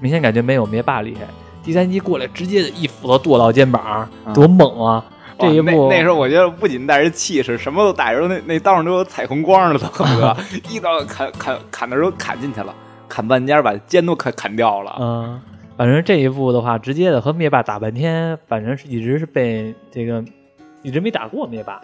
[0.01, 1.21] 明显感觉没有灭霸厉害。
[1.63, 5.05] 第三集过来直接一斧子剁到肩膀，嗯多猛啊！
[5.39, 10.37] 这一部哇那那时候我觉得不仅带着气势，什么都带着，那那刀上都有彩虹光了，都恨不得
[10.71, 12.75] 一刀砍砍砍的时候砍进去了，
[13.09, 14.97] 砍半截把肩都砍砍掉了。
[15.01, 15.41] 嗯，
[15.77, 20.23] 反正这一部的话，直接的和灭霸打半天，反正是一直是被这个
[20.83, 21.81] 一直没打过灭霸，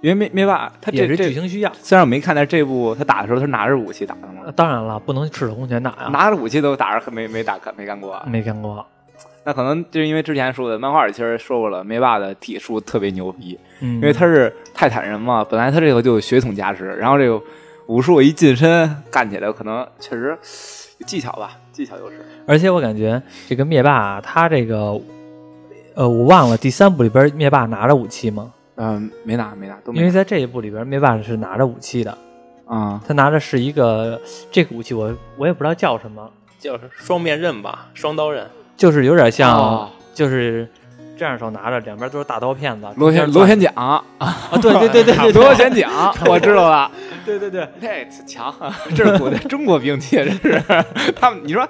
[0.00, 1.72] 因为灭灭霸他也是这这剧情需要。
[1.80, 4.52] 虽然我没看，但是这部他打的时候他是拿着武器打的呃吗？
[4.54, 8.24] 当然了，不能赤手空拳打呀，拿着武器都打着没没打没干过啊。
[8.26, 8.84] 没干过。
[9.42, 17.40] 那可能就是因为之前说的，漫画里其实说过了，灭霸的体术特别牛逼，嗯，因为他是泰坦人嘛，本来他这个就有血统加持，然后这个
[17.86, 20.38] 武术一近身干起来，可能确实
[21.06, 22.16] 技巧吧，技巧优势。
[22.46, 25.00] 而且我感觉这个灭霸他这个，
[25.94, 28.52] 呃，我忘了第三部里边灭霸拿着武器吗？
[28.76, 32.16] 嗯，没拿没拿，都没因为在这一部里边灭霸是拿着武器的，
[32.68, 34.18] 拿啊，他拿的是一个
[34.50, 38.46] 这个武器我我也不知道叫什么，就是双面刃吧，双刀刃。
[38.76, 40.66] 就是有点像，哦就是
[41.18, 44.02] 这样手拿着，两边都是大刀片子，螺旋螺旋桨，啊，
[44.62, 45.90] 对对对对对对，螺旋桨，
[46.26, 46.90] 我知道了。
[47.38, 48.54] 对对对，这强，
[48.94, 50.62] 这是古代 中国兵器，这是
[51.14, 51.40] 他们。
[51.44, 51.68] 你说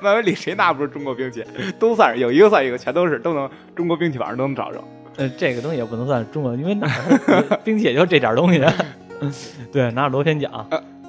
[0.00, 1.44] 漫威里谁拿不出中国兵器？
[1.78, 4.82] 都算是有一个算一个，全都是都能中国兵器，反正都能找着。
[5.16, 6.88] 呃，这个东西也不能算中国，因为哪
[7.62, 8.60] 兵器也就这点东西。
[9.72, 10.50] 对，拿着螺旋桨，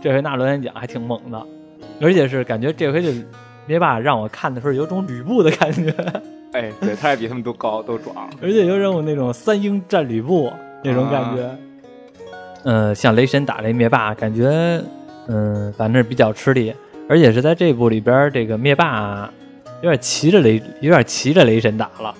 [0.01, 1.45] 这回拿着螺旋桨还挺猛的，
[1.99, 3.13] 而且是感觉这回这
[3.65, 5.89] 灭霸让我看的时候有种吕布的感觉，
[6.53, 8.29] 哎，对，他也比他们都高，都壮。
[8.41, 10.53] 而且有种那种三英战吕布
[10.84, 11.58] 那种感觉。
[12.65, 14.82] 呃，像雷神打这灭霸，感觉
[15.28, 16.73] 嗯、反正比较吃力，
[17.08, 19.32] 而且是在这部里边，这个灭霸
[19.82, 22.13] 有点骑着雷，有点骑着雷神打了，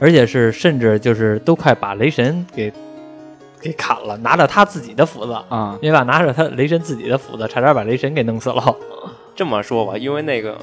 [0.00, 2.72] 而且是甚至就是都快把雷神给
[3.60, 8.76] 给砍了，拿着他自己的斧子，啊，灭霸拿着他雷神自己的斧子，差点把雷神给弄死了。
[9.34, 10.58] 这么说吧，因为那个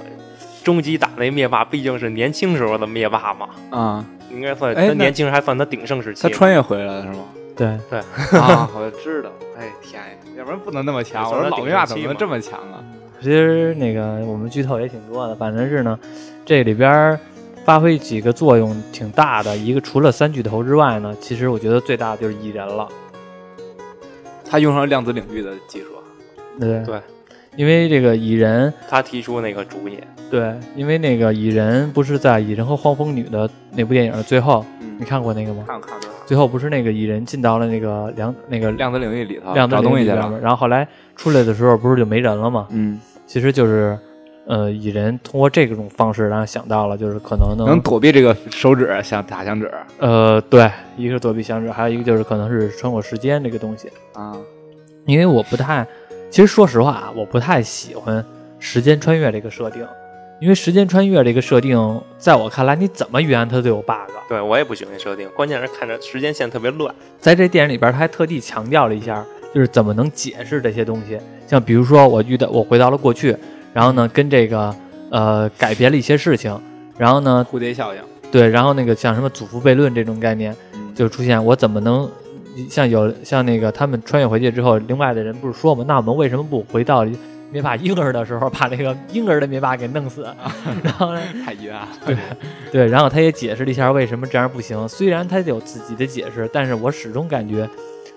[0.63, 6.23] 终极打雷灭霸毕竟是年轻时候的灭霸嘛，啊，应该算他年轻时还算他鼎盛时期。
[6.23, 7.23] 他穿越回来了是吗？
[7.59, 7.99] 对对，
[8.39, 9.29] 啊，我知道。
[9.57, 11.29] 哎天呀，要不然不能那么强。
[11.29, 12.81] 我说老灭霸怎么能这么强啊？
[13.19, 15.99] 其实那个我们剧透也挺多的，反正是呢，
[16.45, 17.19] 这里边
[17.65, 19.57] 发挥几个作用挺大的。
[19.57, 22.87] 一个除了三巨头之外呢，其实我觉得最大的就是蚁人了。
[24.49, 25.87] 他用上了量子领域的技术。
[26.57, 27.01] 对对，
[27.57, 29.99] 因为这个蚁人，他提出那个主意，
[30.31, 35.65] 对，因为那个蚁人不是在蚁人和黄蜂女的那部电影的最后，嗯你，看过那个吗？
[35.67, 40.21] 看看看，最后不是那个蚁人进到了那个量那个量子领域里头量子找东西去了。
[40.21, 42.67] 领域里然后后来出来的时候不是就没人了吗？
[42.69, 43.97] 嗯，其实就是，
[44.45, 53.89] 呃，蚁人通过这种方式，然后想到了就是可能能能躲避这个手指，像打响指呃，对，一个是躲避响指，还有一个就是可能是穿过时间这个东西。
[54.13, 54.37] 啊。
[55.07, 55.83] 因为我不太，
[56.29, 58.23] 其实说实话啊，我不太喜欢
[58.59, 59.83] 时间穿越这个设定，
[60.39, 64.09] 因为时间穿越这个设定，在我看来，你怎么圆它都有 bug。
[64.29, 66.93] 对我也不喜欢设定，关键是看着时间线特别乱。
[67.19, 71.19] 在这电影里边，他还特地强调了一下，就是怎么能解释这些东西。
[71.45, 73.35] 像比如说，我遇到我回到了过去，
[73.73, 74.73] 然后呢，跟这个
[75.09, 76.57] 呃改变了一些事情，
[76.97, 77.99] 然后呢，蝴蝶效应，
[78.31, 82.09] 对，然后那个像什么祖父悖论这种概念，嗯，就出现我怎么能
[82.69, 87.03] 像有像那个他们穿越回去之后，另外的人不是说嘛，那我们为什么不回到
[87.51, 90.23] 灭霸婴儿的时候，把那个婴儿的灭霸给弄死？
[90.83, 91.87] 然后呢，太冤了。
[92.05, 92.15] 对
[92.71, 94.87] 对，然后他也解释了一下为什么这样不行。
[94.87, 97.67] 虽然他有自己的解释，但是我始终感觉，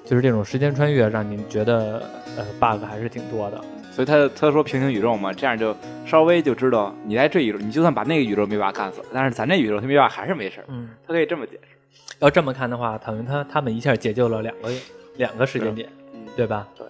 [0.04, 2.02] 就是这种时间穿越让你觉得
[2.36, 3.60] 呃 bug 还是挺多的。
[3.90, 11.76] 所以他他说平行宇宙嘛，这样就稍微就知道你在这宇宙，你就算把那个宇宙灭霸干死了，但是咱这宇宙他灭霸还是没事儿，嗯，他可以这么解释。
[12.20, 14.70] 要这么看的话，等于他他们一下解救了两个
[15.16, 16.66] 两个时间点，嗯，对吧？
[16.76, 16.86] 对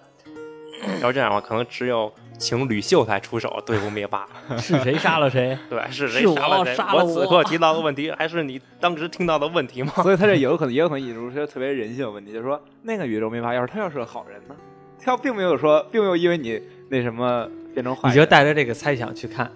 [1.01, 4.25] 要这样的话，可能只有请吕秀才出手对付灭霸。
[4.57, 5.57] 是谁杀了谁？
[5.69, 6.75] 对，是谁杀了谁？
[6.93, 9.91] 我此刻提到的问题，还是你当时听到的问题吗？
[10.03, 14.55] 所以他这有可能也有可能引入一些特别人性的问题，就是说那个宇宙灭霸要是他要是个好人呢，
[15.03, 19.49] 他要并没有说，并没有因为你那什么变成坏人，你就带着这个猜想去看，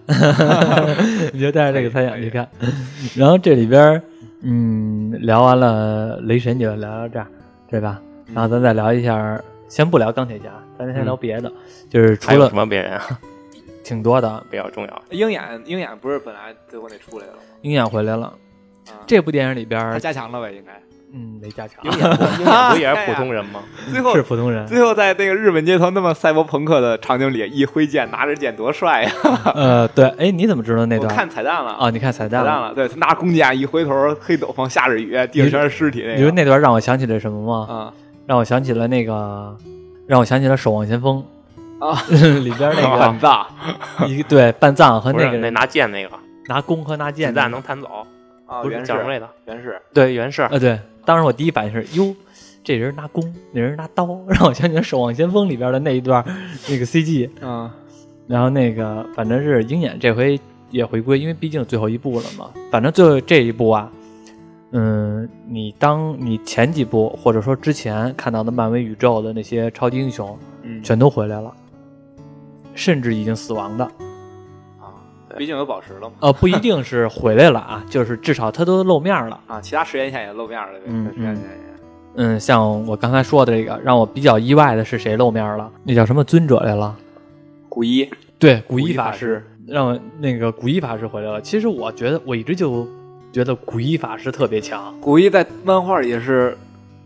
[1.34, 2.48] 你就带着这个猜想去看。
[3.16, 4.02] 然后这里边，
[4.42, 7.28] 嗯，聊完了雷神就聊到这儿，
[7.70, 8.00] 对吧？
[8.34, 10.46] 然后咱再聊一下，先不聊钢铁侠，
[10.78, 11.52] 咱先聊别的，
[11.90, 13.20] 就是除了还有什么别人啊？
[13.84, 15.02] 挺多的，比较重要。
[15.12, 17.40] 鹰眼鹰眼不是本来最后那出来了吗？
[17.62, 18.28] 鹰眼回来了。
[18.88, 20.74] 啊，这部电影里边加强了呗，应该。
[21.14, 23.62] 嗯，没加强，鹰眼不鹰眼不也是普通人吗？
[23.90, 24.68] 最后是普通人。
[24.68, 29.12] 最后在那个日本街头那么赛博朋克的场景里，一挥剑拿着剑多帅呀！
[29.56, 31.16] 呃，对，哎，你怎么知道那我段？
[31.16, 32.46] 看彩蛋了啊，你看彩蛋了。
[32.50, 36.16] 彩蛋了，对他拿弓箭一回头，黑斗篷下着雨，地上全是尸体那个。
[36.16, 37.74] 你说那段让我想起了什么吗？
[37.74, 37.94] 啊
[38.26, 39.56] 让我想起了那个，
[40.08, 41.24] 让我想起了《守望先锋
[41.80, 41.94] 啊
[42.44, 43.46] 》里边那个半藏
[44.08, 46.10] 一个对半藏和那那个那拿剑那个，
[46.48, 48.08] 拿弓和拿剑子弹能弹走，
[48.46, 49.30] 啊，不是原叫什么来着？
[49.46, 50.42] 原始对，袁氏。
[50.44, 52.16] 啊对，当时我第一反应是哟，
[52.64, 56.24] 这人拿弓，那人拿刀，让我想起了《守望先锋》里边的那一段
[56.70, 57.70] 那个 CG，嗯
[58.28, 60.40] 然后那个反正是鹰眼这回
[60.70, 62.50] 也回归，因为毕竟最后一部了嘛。
[62.72, 63.90] 反正最后这一部啊，
[64.72, 71.54] 嗯，你当你前几部或者说之前看到的漫威宇宙的那些超级英雄嗯全都回来了，
[72.76, 73.86] 甚至已经死亡的，
[74.80, 74.92] 啊，
[75.38, 76.16] 毕竟有宝石了嘛。
[76.20, 79.40] 呃，不一定是回来了啊， 就是至少他都露面了。
[79.48, 80.80] 啊，其他时间线也露面了。
[80.86, 81.50] 嗯实验线也
[82.20, 85.72] 嗯，像我刚才说的这个，让我比较意外的是谁露面了？
[85.84, 86.96] 那叫什么尊者来了？
[87.70, 91.40] 古一对，古一一法师，让那个古一法师回来了。
[91.42, 92.88] 其实我觉得，我一直就
[93.38, 95.00] 觉得古一法师特别强。
[95.00, 96.58] 古一在漫画里是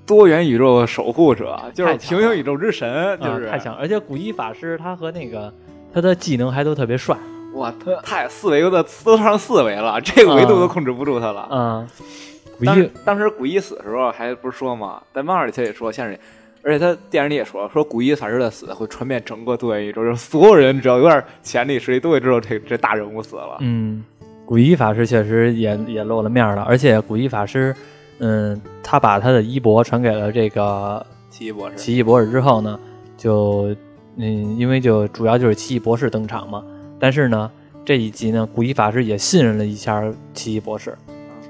[0.05, 5.53] 多元宇宙守护者，就是平行宇宙之神，就是、啊、太强，而且古一法师他和那个
[5.93, 7.17] 他的技能还都特别帅。
[7.55, 11.49] 哇，他太四维的都上四维了，这个维度都控制不住他了。
[11.51, 11.89] 嗯，
[12.57, 16.17] 古当一当时古一死的时候还不是说嘛，在漫画里他也说，像是，
[16.63, 23.57] 而且他电影里也说，说古一法师的死会传遍整个多元宇宙，就是所有人只要有点潜力实力都会知道这这大人物死了。
[23.59, 24.01] 嗯，
[24.51, 27.73] 古一法师确实也也露了面了，而且古一法师，
[28.19, 32.77] 嗯，他把他的衣钵传给了这个奇异博士，奇异博士之后呢，
[33.15, 33.73] 就
[34.17, 36.61] 嗯，因为就主要就是奇异博士登场嘛。
[36.99, 37.49] 但是呢，
[37.85, 40.97] 这一集呢，古一法师也信任了一下奇异博士，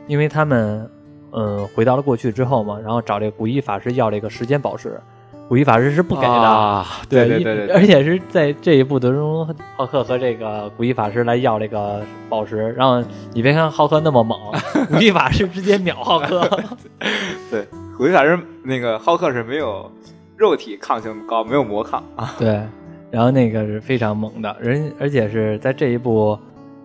[0.05, 0.87] 因为他们
[1.31, 5.01] 嗯回到了过去之后嘛，然后找这个古一法师要这个时间宝石，
[5.51, 6.31] 古一法师是不给的。
[6.31, 14.39] 啊，对对对而且是在这一部当中，浩克和这个古一法师来要这个宝石，然后你别看浩克那么猛，
[14.87, 16.49] 古一法师直接秒浩克。
[17.51, 19.91] 对，古一法师那个浩克是没有
[20.37, 22.33] 肉体抗性高，没有魔抗啊。
[22.39, 22.61] 对，
[23.11, 26.39] 然后那个是非常猛的人，而且是在这一步，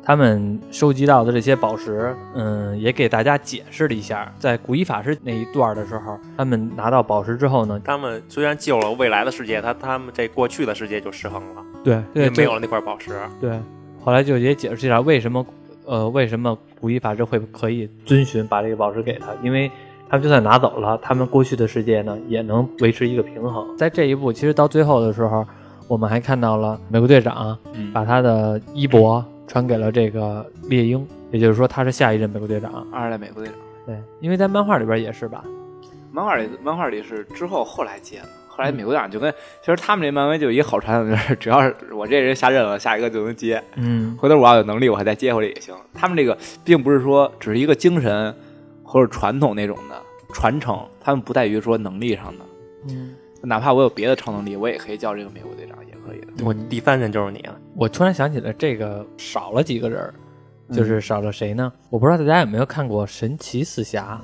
[0.07, 13.11] 他们收集到的这些宝石，嗯，也给大家解释了一下，在古一法师那一段的时候，他们拿到宝石之后呢，他们虽然救了未来的世界，他他们这过去的世界就失衡了，对因对为没有了那块宝石。
[13.41, 13.59] 对，
[14.01, 15.45] 后来就也解释一下为什么，
[15.85, 19.69] 呃，为什么古一法师会可以遵循把这个宝石给他，因为
[20.09, 23.77] 他们就算拿走了，他们过去的世界呢也能维持一个平衡。
[23.77, 25.45] 在这一步，其实到最后的时候，
[25.89, 32.87] 我们还看到了美国队长嗯把他的衣钵传给了这个猎鹰，也就是说他是下一任美国队长。
[32.93, 33.57] 二代美国队长，
[33.87, 35.45] 对，因为在漫画里边也是吧，
[36.13, 38.29] 漫画里漫画里是之后后来接的。
[38.49, 39.31] 后来美国队长就跟，
[39.61, 43.63] 其实他们这漫威就有一个好传统，就是只要是我这人下任了，下一个就能接。
[43.75, 45.75] 嗯，回头我要有能力，我还再接回来也行。
[45.93, 48.35] 他们这个并不是说只是一个精神
[48.83, 52.45] 或者传统那种的传承，他们不在于说能力上的。
[52.89, 56.43] 嗯，哪怕我有别的超能力，我也可以叫这个美国队长，也可以的。
[56.43, 60.13] 我第三任就是你了，我突然想起来，这个少了几个人
[60.73, 61.71] 就是少了谁呢？
[61.91, 64.19] 我不知道大家有没有看过《神奇四侠》，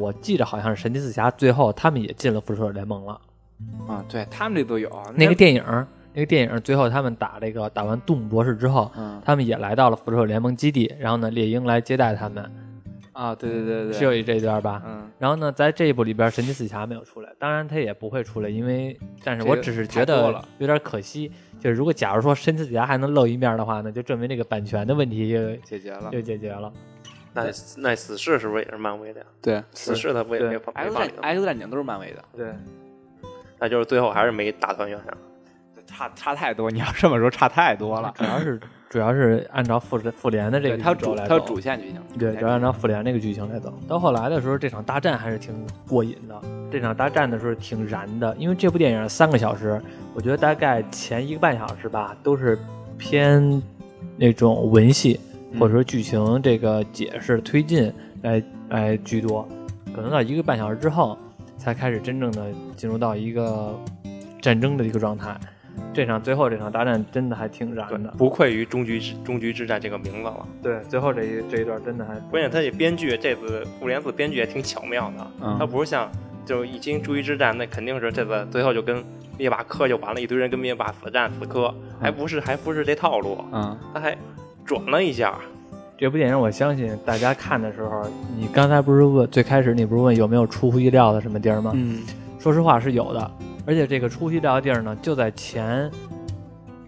[0.00, 3.20] 我记得好像是神奇四侠最后他们也进了复仇者联盟了。
[3.86, 12.50] 啊，对他们这都有那个电影儿，那个电影儿最后他们打这个打完杜姆博士之后，嗯他们也来到了复仇者联盟基地，然后呢，猎鹰来接待他们，
[13.12, 14.82] 啊，对对对对，是有一这一段吧？
[14.84, 21.30] 嗯，然后呢，在这一部里边，神奇四侠没有出来，当然他也不会出来，因为，但是我只是觉得有点可惜。
[21.62, 26.10] 就是如果假如说神奇四侠还能露一面的话那，就证明这个版权的问题就解决了。
[26.10, 26.72] 就解决了。
[27.32, 27.44] 那
[27.76, 29.26] 那死侍是不是也是漫威的呀？
[29.40, 32.52] 对死侍他不也对没放没，X 战放里吗？X 战警都是漫威的，对，
[33.60, 35.16] 那就是最后还是没大团圆上。
[35.86, 36.68] 差差太多。
[36.68, 38.12] 你要这么说，差太多了。
[38.16, 38.60] 主要是
[38.92, 42.18] 主要是按照复复联的这个对，它有主它有宇宙来走主线剧情。
[42.18, 43.72] 对，主要按照复联那个剧情来走。
[43.88, 45.54] 到后来的时候，这场大战还是挺
[45.88, 46.38] 过瘾的。
[46.70, 49.80] 这场大战的时候挺燃的，因为这部电影三个小时，
[50.12, 52.58] 我觉得大概前一个半小时吧，都是
[52.98, 53.62] 偏
[54.18, 55.18] 那种文戏
[55.52, 59.48] 嗯或者说剧情这个解释推进来来居多。
[59.96, 61.16] 可能到一个半小时之后，
[61.56, 63.74] 才开始真正的进入到一个
[64.42, 65.34] 战争的一个状态。
[65.92, 70.46] 这场最后这场大战真的还挺燃的，，不愧于终局之终局之战这个名字了。
[70.62, 76.10] 对，最后这一这一段真的还关键他这编剧这次复联四编剧也挺巧妙的，嗯他不是像
[76.44, 79.02] 就一经终局之战，那肯定是这次最后就跟
[79.38, 84.16] 灭霸磕就完了，一堆人跟灭霸死战死磕，还不是还不是这套路，嗯，他还
[84.64, 85.38] 转了一下。
[85.98, 88.02] 这部电影，我相信大家看的时候，
[88.36, 91.70] 你刚才不是问最开始你不是问有没有出乎意料的什么地儿吗？
[91.74, 92.02] 嗯，
[92.40, 93.30] 说实话是有的，
[93.66, 95.90] 而且这个出乎意料的地儿呢，就在前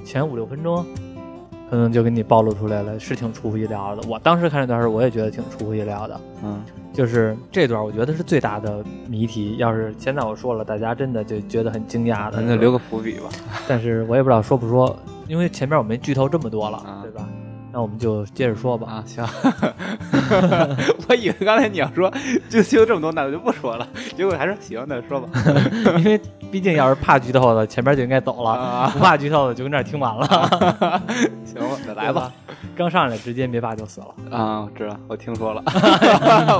[0.04, 0.84] 前五六分钟，
[1.70, 4.02] 可能就给你暴露出来了，是挺出乎意料的。
[4.08, 6.20] 我当时看这段时候，我也觉得挺出乎意料的。
[6.42, 9.56] 嗯，就是这段，我觉得是最大的谜题。
[9.58, 13.28] 要是现在我说了，大家真的就觉得很惊讶的，那就留个伏笔吧。
[13.66, 14.94] 但是我也不知道说不说，
[15.28, 17.28] 因为前面我们剧透这么多了，啊对吧？
[17.74, 18.86] 那我们就接着说吧。
[18.88, 19.26] 啊，行。
[21.08, 22.08] 我以为刚才你要说
[22.48, 23.86] 就就这么多，那我就不说了。
[24.16, 25.28] 结果还是行，那说吧。
[25.98, 26.20] 因为
[26.52, 30.24] 毕竟要是怕剧透的，前面就应该走了；啊，不怕剧透的，就跟这儿听完了。
[31.44, 32.30] 行，那来吧。
[32.76, 34.06] 刚上来直接灭霸就死了。
[34.36, 35.62] 啊，我知道，我听说了，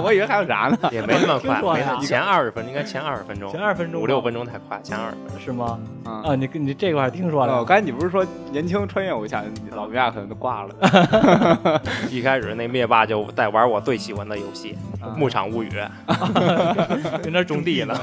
[0.04, 0.90] 我以为还有啥呢？
[0.92, 5.38] 也没那么快前二十分应该前二十分钟，前二分钟五六分钟太快，前二十分钟。
[5.40, 5.78] 是吗？
[6.04, 7.64] 啊，啊，你你这块听说哦，了？
[7.64, 9.14] 刚才你不是说年轻穿越？
[9.14, 10.74] 我想老灭霸可能都挂了。
[12.10, 15.68] 一开始那灭霸就在玩我最喜欢的游戏啊《牧场物语》，
[17.22, 17.94] 跟那儿种地呢。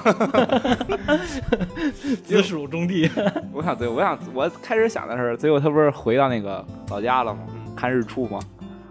[2.24, 3.10] 紫薯种地。
[3.54, 7.39] 我想对，我想我开始想的是，最后他不是回到那个老家了吗？
[7.76, 8.39] 看日出吗？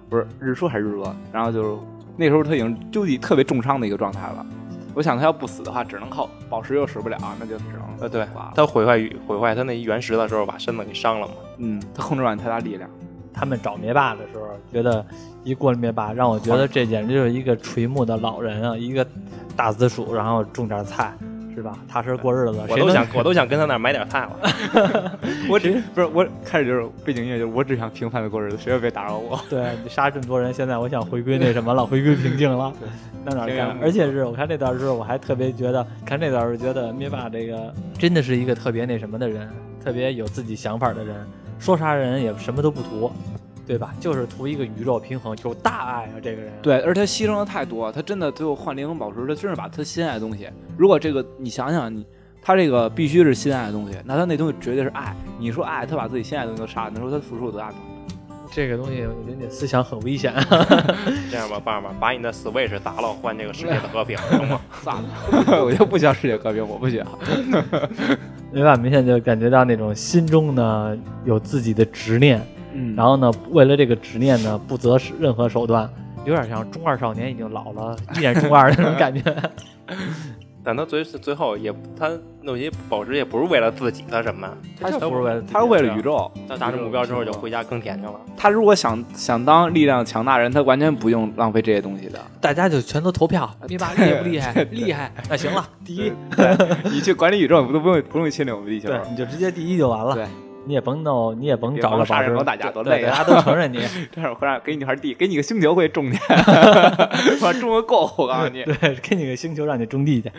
[0.09, 1.15] 不是日出还是日落？
[1.33, 1.77] 然后就是
[2.17, 4.45] 那时候他已经就已特别重伤的一个状态了。
[4.93, 8.27] 我想他要不死的话，只能靠宝石又使不了，那就只能呃，对。
[8.57, 11.35] 他毁坏毁坏他那原石的时候，把身子给伤了嘛。
[11.59, 12.91] 嗯，他控制不了你太大力量。
[13.33, 15.05] 他们找灭霸的时候，觉得
[15.45, 19.07] 一过了灭霸，让我觉得这简直就是一个垂暮的老人啊，一个
[19.57, 21.13] 大紫薯，然后种点菜，
[21.55, 21.79] 是吧？
[21.89, 22.61] 踏实过日子。
[22.69, 25.19] 我都想， 我都想跟他那儿买点菜了。
[25.49, 29.39] 我只不是我开始就是背景音乐，就是我只想平凡的过日子，谁也别打扰我。
[29.51, 32.73] 对你杀这么多人，现在我想回归那什么了，回归平静了，
[33.25, 33.79] 那哪儿干？
[33.83, 39.49] 而且是我看这段时候，我还特别觉得，看这段时候觉得灭霸这个真的是一个特别那什么的人，
[39.83, 41.17] 特别有自己想法的人，
[41.61, 43.13] 说杀人也什么都不图，
[43.67, 43.95] 对吧？
[44.01, 46.51] 就是图一个宇宙平衡，有大爱啊，这个人。
[46.61, 50.49] 对，而且他牺牲的太多，他真的最后换灵魂宝石，他真是把他心爱的东西。
[50.77, 52.05] 如果这个你想想，你
[52.43, 55.15] 他这个必须是心爱的东西，那他那东西绝对是爱。
[55.39, 57.71] 你说爱，他把自己心爱的东西都杀了，你说他付出有多大？
[58.53, 60.35] 这个东西，我觉得你思想很危险。
[61.31, 64.61] 这样吧，爸爸，把你的 Switch 砸了，换这个世界的和平，行吗？
[64.83, 67.01] 算了， 我就不需要世界和平，我不需
[68.53, 68.55] 要。
[68.55, 72.41] 灭霸明显就感觉到那种心中呢有自己的执念，
[72.75, 75.89] 嗯然后呢，为了这个执念呢，不择任何手段，
[76.25, 79.23] 有点像中二少年已经老了，依然中二的那种感觉。
[80.63, 82.11] 但他最最后也，他
[82.43, 84.49] 那些宝石也不是为了自己的什么，
[84.81, 86.31] 他就不是为了他是为了宇宙。
[86.49, 88.21] 他达成目标之后就回家耕田去了。
[88.37, 92.19] 他如果想想当力量强大人，他完全不用浪费这些东西的。
[92.41, 94.65] 大家就全都投票， 灭霸厉不厉害？
[94.71, 96.13] 厉害，那行了，第一，
[96.85, 98.89] 你去管理宇宙，你都不用不用侵略我们地球。
[98.89, 100.15] 对，你就直接第一就完了。
[100.15, 100.27] 对，
[100.65, 103.81] 你也甭闹，你也甭找个杀人光打架多对，累啊大家都承认你。
[104.13, 106.19] 这样会让给你块地，给你个星球会种去，
[107.43, 108.13] 我种个够。
[108.17, 110.31] 我告诉你，对，给你个星球让你种地去。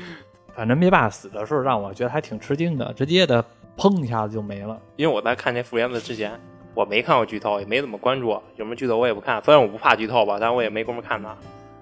[0.53, 3.43] 反正灭霸死的时候让我觉得还挺吃惊的，直接的
[3.77, 4.77] 砰一下子就没了。
[4.95, 6.31] 因为我在看这复联四之前，
[6.73, 9.41] 我没看过剧透，也没怎么关注，有什么剧透我也不看。
[9.43, 11.35] 虽然我不怕剧透吧，但我也没工夫看它。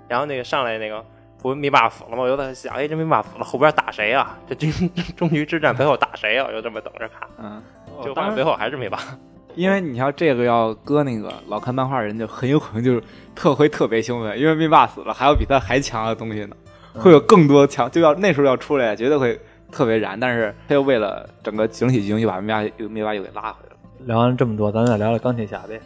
[0.07, 1.03] 然后那个上来那个
[1.41, 2.17] 不灭霸死了吗？
[2.23, 4.37] 我就在想，哎，这灭霸死了，后边打谁啊？
[4.47, 6.45] 这终终局之战背后打谁啊？
[6.47, 7.61] 我就这么等着看，嗯，
[8.03, 8.99] 就发现最后还是灭霸。
[9.55, 13.01] 因为你要这个要搁那个老看漫画人，就很有可能就是
[13.35, 16.55] 特会特别兴奋，因为灭霸死了，还有比他还强的东西呢，
[16.93, 19.39] 会有更多强，就要那时候要出来，绝对会
[19.71, 20.19] 特别燃。
[20.19, 23.77] 但是他又为了整个整体剧情，又把灭霸又灭霸又给拉回来了。
[24.05, 25.81] 聊完这么多，咱再聊聊钢铁侠呗。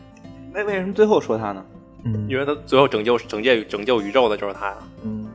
[0.51, 1.63] 那为什么最后说他呢？
[2.05, 4.75] 嗯因为他最后拯救拯救拯救宇宙的就是他呀。
[5.03, 5.25] 嗯，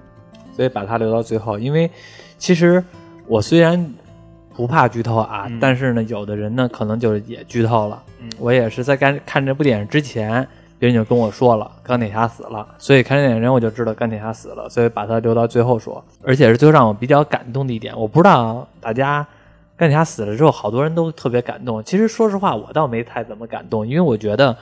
[0.59, 1.57] 所以把它留到最后。
[1.57, 1.89] 因为
[2.37, 2.83] 其实
[3.29, 3.95] 我虽然
[4.57, 8.03] 不怕剧透啊，嗯但是呢，有的人呢可能就是也剧透了。
[8.21, 10.45] 嗯我也是在看看这部电影之前，
[10.81, 16.05] 别人就跟我说了钢铁侠死了，所以看这电影人我就知道钢铁侠死了，所以把它留到最后说。
[16.25, 19.25] 而且是最后让我比较感动的一点，我不知道大家。
[19.77, 21.81] 钢铁侠死了之后，好多人都特别感动。
[21.85, 24.57] 其实说实话，我倒没太怎么感动，因为我觉得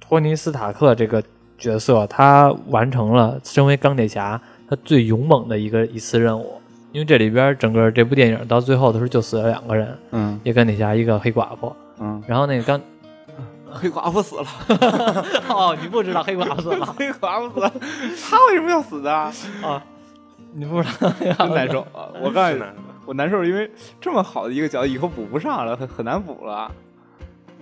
[0.00, 1.22] 托尼·斯塔克这个
[1.58, 6.60] 角色，他完成了身为钢铁侠他最勇猛的一个一次任务。
[6.92, 11.74] 因为这里边整个这部电影到最后的时候就死了两个人，嗯一个钢铁侠，一个黑寡妇。
[11.98, 12.80] 嗯，然后那个钢，
[13.68, 14.46] 黑寡妇死了，
[15.48, 17.72] 哦，你不知道黑寡妇死了黑寡妇死了，
[18.30, 19.32] 他为什么要死啊？
[19.62, 19.82] 啊？
[20.52, 22.06] 你不知道真难受啊！
[22.22, 22.62] 我告诉你，
[23.06, 23.68] 我难受，因为
[24.00, 26.70] 这么好的一个角色以后补不上了，很很难补了。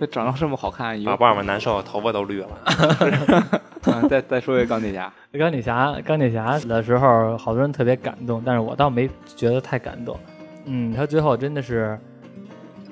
[0.05, 2.49] 他长得这么好看，以后把爸爸难受，头发都绿了。
[3.85, 10.17] 嗯再 再说一个钢铁侠，钢铁侠，钢铁侠死的时候，好多人特别感动，但是我倒没觉得太感动。
[10.65, 11.97] 嗯，他最后真的是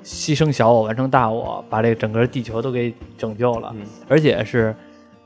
[0.04, 3.72] 牺牲小我，完成大我，把这个整个地球都给拯救了。
[3.74, 4.74] 嗯而且是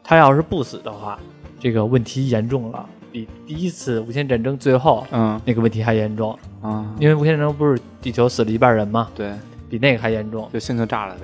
[0.04, 1.18] 他要是不死的话，
[1.58, 6.38] 这个问题严重了，比第一次无限战争最后嗯那个问题还严重。
[6.62, 9.08] 啊，因为无限战争不是地球死了一半人吗？
[9.16, 9.32] 对，
[9.68, 10.48] 比那个还严重。
[10.52, 11.22] 就星球炸了呗。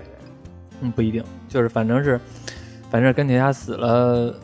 [0.82, 2.20] 嗯，不一定，就是反正是，
[2.90, 4.34] 反正钢铁侠死了，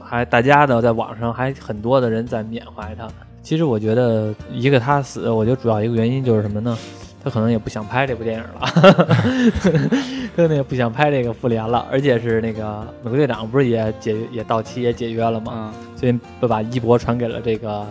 [0.00, 3.08] 还大家呢在网上还很多的人在缅怀他。
[3.42, 6.76] 其实我觉得一个他死，我觉得主要一个原因就是什么呢？
[7.22, 8.60] 他可能也不想拍这部电影了，
[10.36, 15.74] 他可能也不想拍这个复联了，而且是那个美国队长不是也解也到期也解约了吗？
[15.74, 17.84] 嗯，所以就把衣钵传给了这个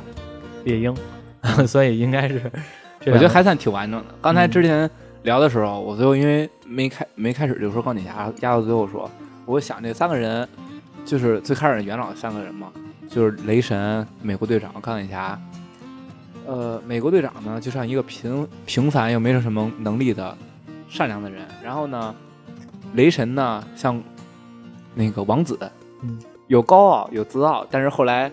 [0.64, 0.96] 猎鹰，
[1.68, 2.42] 所以应该是
[3.08, 4.06] 我觉得还算挺完整的。
[4.22, 4.90] 刚才之前
[5.28, 9.12] 聊的时候，我最后因为没开没开始就说钢铁侠，压到最后说，
[9.46, 10.48] 我想这三个人
[11.04, 12.72] 就是最开始元老三个人嘛，
[13.10, 15.38] 就是雷神、美国队长、钢铁侠。
[16.46, 20.34] 呃，美国队长呢，就像一个平平凡又没有什么能力的
[20.88, 21.46] 善良的人。
[21.62, 22.16] 然后呢，
[22.94, 24.02] 雷神呢，像
[24.96, 25.60] 那个王子，
[26.04, 26.18] 嗯，
[26.48, 28.32] 有高傲有自傲，但是后来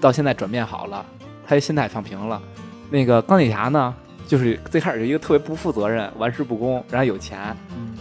[0.00, 1.04] 到现在转变好了，
[1.46, 2.40] 他心态放平了。
[2.88, 3.94] 那个钢铁侠呢，
[4.28, 7.96] 就是最开始是一个特别不负责任、玩世不恭，然后有钱，嗯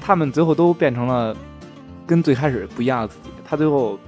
[0.00, 1.36] 他们最后都变成了
[2.06, 3.30] 跟最开始不一样的自己。
[3.46, 3.98] 他最后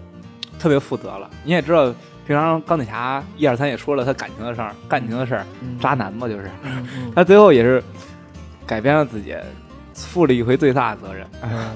[0.58, 1.28] 特别负责了。
[1.44, 1.92] 你也知道，
[2.26, 7.82] 平常钢铁侠一二三也说了他感情的事儿，感情的事儿，嗯渣男嘛，就是嗯嗯 他最后也是
[8.66, 9.36] 改变了自己，
[9.92, 11.26] 负了一回最大的责任。
[11.42, 11.70] 嗯，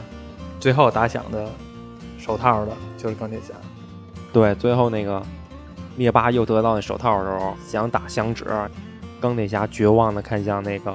[0.58, 1.46] 最后打响的
[2.18, 3.52] 手套的就是钢铁侠。
[4.32, 5.22] 对，最后那个
[5.96, 8.46] 灭霸又得到那手套的时候，想打响指，
[9.22, 10.92] 钢铁侠绝望的看向那个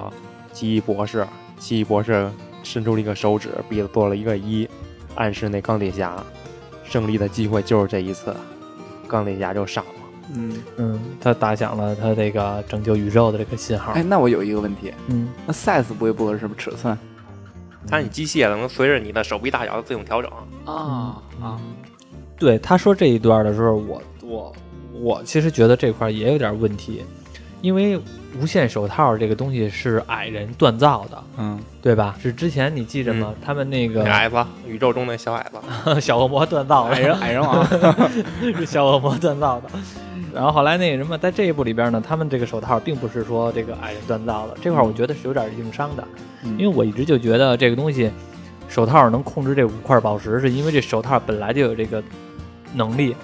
[0.51, 1.25] 奇异博士，
[1.57, 2.29] 奇异博士
[2.61, 4.69] 伸出了一个手指，比了做了一个一，
[5.15, 6.21] 暗示那钢铁侠
[6.83, 8.35] 胜利的机会就是这一次，
[9.07, 9.87] 钢铁侠就傻了。
[10.35, 13.93] 嗯，嗯，他打响了他这个拯救宇宙的这个信号。
[13.93, 16.97] 哎，那我有一个问题，嗯，那 size 不会不合适什么尺寸
[17.89, 20.29] 它你机械的能随着你的手臂大小自动调整。
[20.65, 21.57] 啊啊？
[22.37, 24.53] 对，他说这一段的时候，我我
[24.91, 27.05] 我其实觉得这块也有点问题，
[27.61, 27.99] 因为
[28.39, 32.15] 无线手套这个东西是矮人锻造的，嗯，对吧？
[32.21, 33.33] 是之前你记着吗？
[33.43, 34.35] 他们那个矮子，
[34.67, 37.65] 宇宙中的小矮子， 小恶魔锻造的，矮人矮人王，
[38.55, 39.69] 是小恶魔锻造的。
[40.33, 46.07] 然后后来那个什么，在这一部里边呢，他们这个手套并不是说这个矮人锻造的，这块我觉得是有点硬伤的，
[46.43, 48.11] 因为我一直就觉得这个东西，
[48.69, 52.03] 手套能控制这五块宝石，是因为这手套本来就有这个
[52.75, 53.15] 能力，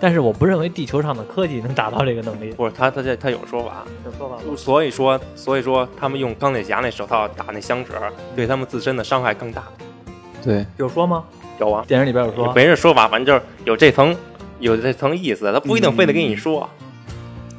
[0.00, 2.50] 但是我不认为地球上的科技能达到这个能力。
[2.52, 4.36] 不是他他这他有说法，有说法？
[4.56, 7.92] 所以说所以说他们用钢铁侠那手套打那响指，
[8.34, 9.64] 对他们自身的伤害更大。
[10.42, 11.24] 对，有说吗？
[11.58, 12.50] 有啊，电影里边有说。
[12.54, 14.16] 没人说法，反正就是有这层
[14.58, 16.66] 有这层意思，他不一定非得跟你说。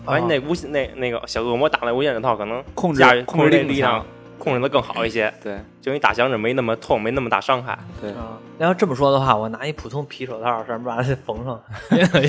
[0.03, 4.05] 反正那无线那那个小恶魔打那无限手套，可能控制控制力强力量，
[4.41, 5.31] 控制的更好一些。
[5.43, 7.77] 对就你打响指没那么痛，没那么大伤害。
[7.99, 11.59] 对，啊，那要这么说的话，我拿一普通皮手套什么把它缝上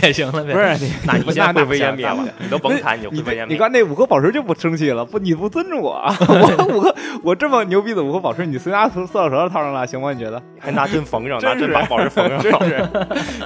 [0.02, 0.52] 也行了呗。
[0.52, 6.14] 不是你 那你现在会危言言灭了，你都甭谈，你就会你看那五颗宝石就不生气了，不你不尊重我 啊！
[6.18, 10.12] 我五颗我这么牛逼的五颗宝石，你随拿塑料手套套上了，行吗？
[10.12, 10.42] 你觉得？
[10.58, 12.88] 还拿针缝上， 拿针把宝石缝上，真是，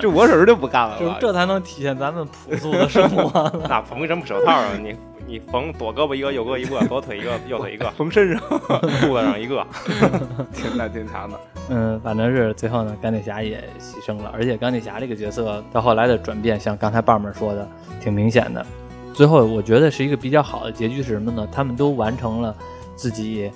[0.01, 0.97] 这我手就不干了。
[1.21, 3.53] 这才能体现咱们朴素的生活。
[3.69, 4.69] 那缝什么手套啊？
[4.81, 4.95] 你
[5.27, 9.67] 你缝左胳膊一个，右胳膊一个，左腿一个，右腿一个， 缝身上，肚子上一个。
[10.55, 11.39] 挺那挺长的。
[11.69, 17.69] 嗯，反正是最后呢，钢铁侠也牺牲了，而且钢铁侠这个角色到后来的转变，像刚才棒棒说的，
[18.01, 18.65] 挺明显的。
[19.13, 21.49] 最后我觉得是一个比较好的结局是什么呢？
[21.51, 22.55] 他们都完成了
[22.95, 23.51] 自己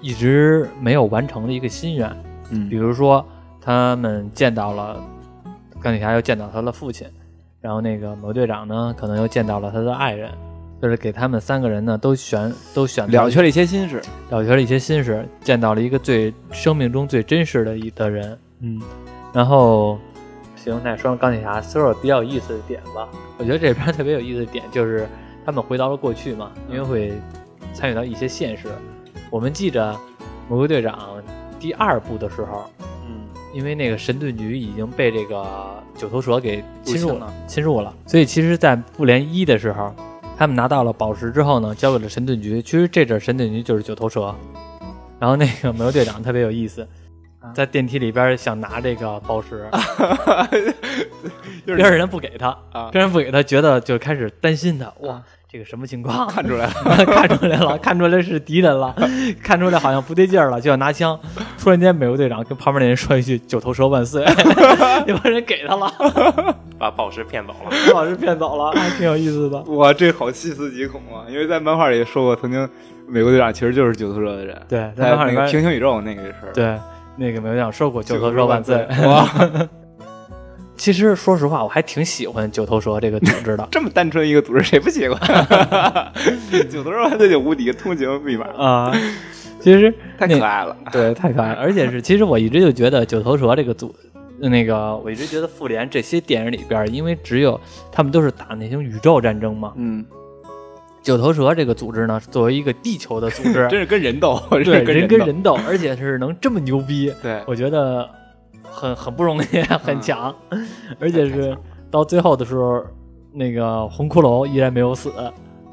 [0.00, 2.10] 一直没有完成的一个心愿，
[2.50, 3.24] 嗯比如说
[3.60, 5.02] 他们见到了
[5.80, 7.06] 钢铁侠，又见到他的父亲，
[7.60, 10.30] 然后那个某队长呢，可能又见到了他的爱人，
[10.82, 14.02] 就是给他们三个人呢都选都选了却了一些心事。
[14.30, 18.82] 了却了一些心事，见到了一个最生命中最真实的一的人，嗯，
[19.32, 19.96] 然后
[20.56, 23.08] 行，那说完钢铁侠，说说比较有意思的点吧。
[23.38, 25.06] 我觉得这边特别有意思的点就是
[25.46, 27.12] 他们回到了过去嘛，因为会
[27.72, 28.66] 参与到一些现实。
[29.30, 29.96] 我们记着
[30.48, 31.22] 魔鬼队长
[31.60, 32.68] 第二部的时候，
[33.06, 33.20] 嗯，
[33.54, 39.94] 因为那个神盾局已经被这个九头蛇给侵入了侵入了，所以其实，在复联一的时候，
[40.36, 42.60] 他们拿到了宝石之后呢，交给了神盾局。
[42.60, 44.34] 其实这阵神盾局就是九头蛇，
[45.20, 46.86] 然后那个美国队长特别有意思，
[47.54, 49.68] 在电梯里边想拿这个宝石，
[51.64, 52.88] 就是别人人不给他，啊。
[52.90, 55.22] 别人不给他，觉得就开始担心他，哇，
[55.52, 56.26] 这个什么情况？
[56.32, 56.72] 看出来了，
[57.04, 58.94] 看出来了，看出来是敌人了，
[59.42, 61.18] 看出来好像不对劲儿了，就要拿枪。
[61.58, 64.24] 突然间，美国队长跟旁边那人说一句“九头蛇万岁”，
[65.06, 65.92] 那帮人给他了，
[66.78, 67.70] 把宝石骗走了。
[67.86, 69.60] 把宝石骗走了，还挺有意思的。
[69.64, 71.28] 哇，这好细思极恐啊！
[71.28, 72.66] 因为在漫画里说过，曾经
[73.06, 76.52] 美国队长其实就是九头蛇的人，对，在那个在漫画里边平行宇宙那个事儿。
[76.54, 76.78] 对
[77.16, 78.86] 那个美国队长说过“九头蛇万岁”。
[79.04, 79.28] 哇，
[80.82, 85.16] 其实说实话，我还挺喜欢九头蛇这个组织的 这么单纯一个组织，谁不喜欢？
[86.68, 88.92] 九头蛇万岁就无敌，通行密码，啊。
[89.62, 90.76] 其实太可爱了。
[90.90, 91.60] 对，太可爱了。
[91.60, 93.94] 而且是，其实我一直就觉得九头蛇这个组，
[94.40, 97.60] 那个我一直觉得复联这些电影里边，因为只有
[97.92, 100.04] 他们都是打那种宇宙战争嘛，嗯，
[101.00, 105.06] 九头蛇这个组织呢，作为一个地球的组织，真是跟人斗，对人。
[105.06, 108.10] 跟人斗，而且是能这么牛逼，对，我觉得
[108.72, 110.34] 很很不容易， 很强，
[110.98, 111.56] 而且是
[111.90, 112.82] 到最后的时候，
[113.32, 115.12] 那个红骷髅依然没有死。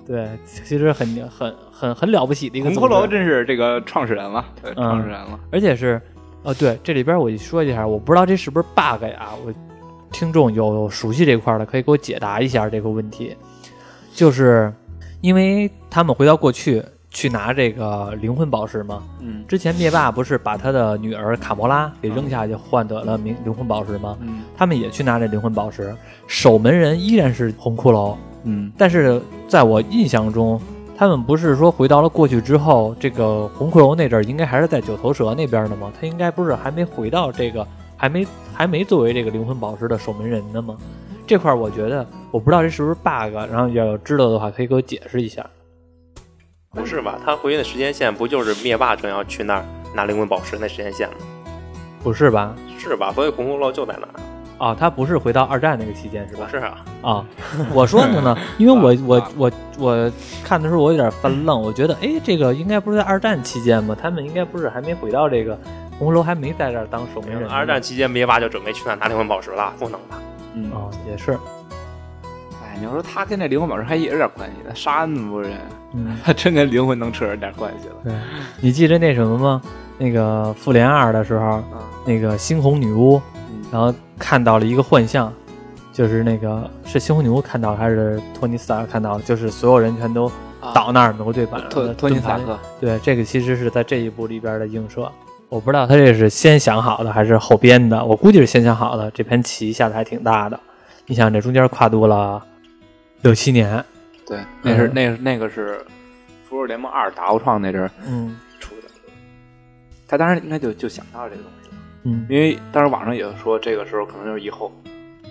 [0.05, 5.39] 对，其实很很很很了不起的一个红骷髅真是这个创始人了，对，嗯创始人了。
[5.51, 6.01] 而且是
[6.43, 9.29] 哦，对，这里边我说一下，我不知道这是不是 bug 呀？
[9.45, 9.53] 我
[10.11, 13.35] 听众有熟悉这块的，可以给我解答一下这个问题。
[14.13, 14.73] 就是
[15.21, 24.17] 因为他们回到过去去拿这个灵魂宝石吗，嗯之前灭霸不是把他的女儿卡魔拉给扔下去换得了灵灵魂宝石吗？
[24.21, 25.95] 嗯他们也去拿这灵魂宝石，
[26.27, 30.61] 守门人依然是红骷髅，嗯但是在我印象中，
[30.95, 35.91] 他们不是说回到了过去之后，这个红骷髅那阵儿应该还是在九头蛇那边的吗？
[35.99, 37.65] 他应该不是还没回到这个，
[37.97, 40.77] 还没还没作为这个灵魂宝石的守门人呢吗？
[41.25, 45.43] 这块儿我觉得我不知道这是不是 bug，然后要有知道的话可以给我解释一下。
[46.71, 47.17] 不是吧？
[47.25, 49.65] 他回去的时间线不就是灭霸正要去那儿
[49.95, 51.15] 拿灵魂宝石那时间线吗？
[52.03, 52.53] 不是吧？
[52.77, 53.11] 是吧？
[53.13, 54.13] 所以红骷髅就在那儿。
[54.59, 56.47] 啊，他不是回到二战那个期间是吧？
[56.51, 57.25] 是啊，啊，
[57.73, 60.11] 我说的呢， 因为我我啊我我
[60.43, 63.95] 看的时候我有点犯愣，我觉得哎，这个应该不是在二战期间吗？
[63.99, 65.57] 他们应该不是还没回到这个
[65.97, 67.49] 红楼，还没在这儿当守门人。
[67.49, 70.19] 二战期间灭霸就准备去那拿灵魂宝石了，不能吧？
[70.53, 71.37] 嗯啊，也是，哎，
[72.79, 75.51] 你要说他跟这灵魂宝石还也有点关系，他杀那么多人，
[75.93, 77.95] 嗯， 他真跟灵魂能扯上点关系了。
[78.03, 78.13] 对，
[78.61, 79.61] 你记得那什么吗？
[79.97, 83.21] 那个复联二的时候，嗯，那个猩红女巫，
[83.51, 85.31] 嗯然后看到了一个幻象，
[85.91, 89.23] 就是那个是猩红女巫看到还是托尼斯塔克看到的？
[89.23, 90.31] 就是所有人全都
[90.73, 95.11] 倒那儿，美国队版托托尼斯塔克，对，这个其实是在这一部里边的映射。
[95.49, 99.09] 我不知道他这是先想好的还是后编的，我估计是先想好的。
[99.11, 100.59] 这盘棋下的还挺大的，
[101.07, 102.41] 你想这中间跨度了
[103.21, 103.83] 六七年，
[104.25, 105.75] 对，那是嗯那是那个是
[106.47, 108.37] 《复仇者联盟二》打奥创那阵儿嗯。
[108.59, 108.87] 出的，
[110.07, 114.71] 他当时应该就就想到这个东西了，嗯，因为当时网上也说这个时候可能就是以后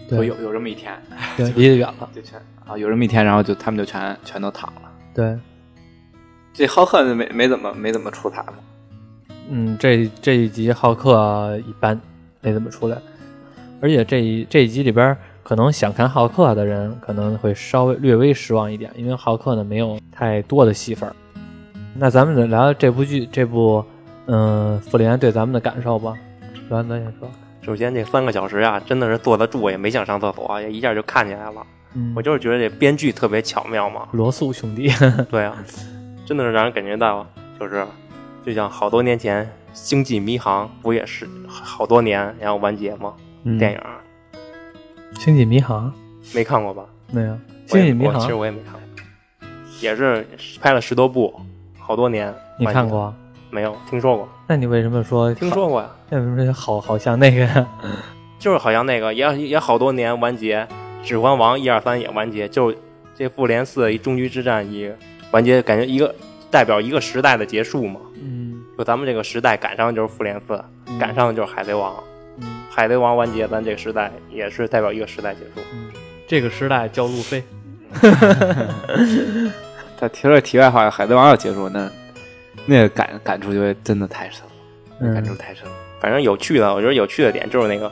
[0.08, 0.18] 对。
[0.18, 0.92] 会有有这么一天，
[1.36, 4.82] 对， 离得远了，就全啊有这么一天，然后就他们就全全都躺了。
[5.14, 5.36] 对，
[6.52, 8.54] 这浩克没没怎么没怎么出彩嘛，
[9.48, 11.98] 嗯，这这一集浩克一般，
[12.40, 12.98] 没怎么出来，
[13.80, 15.16] 而且这一这一集里边，
[15.48, 21.16] 可能想看浩克的人可能会稍微略微失望一点，因为浩克呢没有太多的戏份儿。
[21.94, 23.82] 那咱们聊聊这部剧，这部
[24.26, 26.12] 嗯复联对咱们的感受吧。
[26.68, 27.26] 栾咱先说，
[27.62, 31.66] 首先这三个小时呀，真的是坐得住，也没想上厕所，也一下就看起来了。
[31.94, 34.90] 嗯，我就是觉得这编剧特别巧妙嘛，罗素兄弟，
[35.30, 35.56] 对啊，
[36.26, 37.26] 真的是让人感觉到，
[37.58, 37.86] 就是
[38.44, 43.14] 就像好多年前《星际迷航》不也是好多年然后完结吗？
[43.44, 43.80] 嗯电影
[45.18, 45.92] 星际迷航
[46.34, 46.84] 没看过吧？
[47.10, 47.38] 没有？
[47.66, 49.48] 星际迷航其实我也没看过，
[49.80, 50.26] 也是
[50.60, 51.34] 拍了十多部，
[51.78, 52.32] 好多年。
[52.58, 52.88] 你看？
[52.88, 53.12] 过？
[53.50, 55.50] 没有，听说过，那你为什么说听？
[55.50, 55.88] 说过呀。
[56.10, 57.66] 那为什么说好 好像那个呀？
[58.38, 60.60] 就是好像那个也也好多年完结，
[61.06, 62.72] 《指环王》一二三也完结，就
[63.14, 64.90] 这复联四一终局之战一
[65.32, 66.14] 完结，感觉一个
[66.50, 68.00] 代表一个时代的结束嘛。
[68.22, 71.92] 嗯就咱们这个时代赶上的就是复联四，嗯赶上的就是海贼王。
[71.96, 72.04] 嗯
[72.70, 75.60] 海贼王完结，咱这个时代也是代表一个时代结束。
[75.72, 75.90] 嗯，
[76.26, 77.42] 这个时代叫路飞。
[79.98, 81.90] 他提了题外话，海贼王要结束，那
[82.66, 84.42] 那个感感触就会真的太深
[85.00, 85.72] 了，感触太深了。
[86.00, 87.90] 反正有趣的，我觉得有趣的点就是那个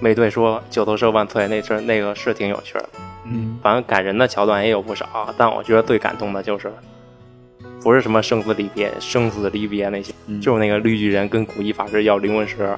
[0.00, 2.88] 美队说“九头蛇万岁”那阵那个是挺有趣的。
[3.24, 6.70] 嗯反正感人的桥段也有不少，但我觉得最感动的就是，
[7.82, 12.76] 不是什么生死离别、生死离别那些，嗯就是那个绿巨人跟古一法师要灵魂石，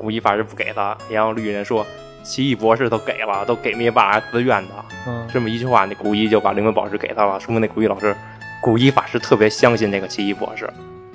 [0.00, 1.86] 古一法师不给他，然后绿巨人说
[2.22, 4.72] 奇异博士都给了，都给灭霸自愿的，
[5.06, 8.16] 嗯这么一句话，那古一就把灵魂宝石给他了，说明那古一老师，
[8.62, 10.66] 古一法师特别相信那个奇异博士，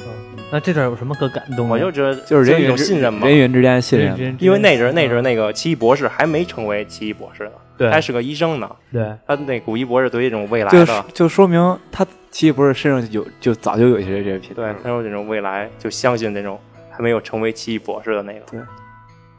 [0.02, 0.06] 嗯，
[0.52, 1.74] 那这段有什么可感动的？
[1.74, 3.26] 我就觉得就是人一与之种信任嘛。
[3.26, 4.38] 人与人之间的信任。
[4.40, 8.70] 因为那阵儿那阵儿那个奇异博士还没成为奇异博士呢，对还是个医生呢。
[8.94, 16.60] 对他那古一博士对于这种未来就的，就说明他奇异博士身上有就早就有一些这些品质对了，他有这种未来，就相信这种
[16.96, 18.60] 还没有成为奇异博士的那个，对。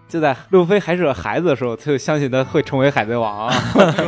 [0.08, 3.48] 就在路飞还是个孩子的时候，他就相信他会成为海贼王。
[3.48, 3.52] 啊，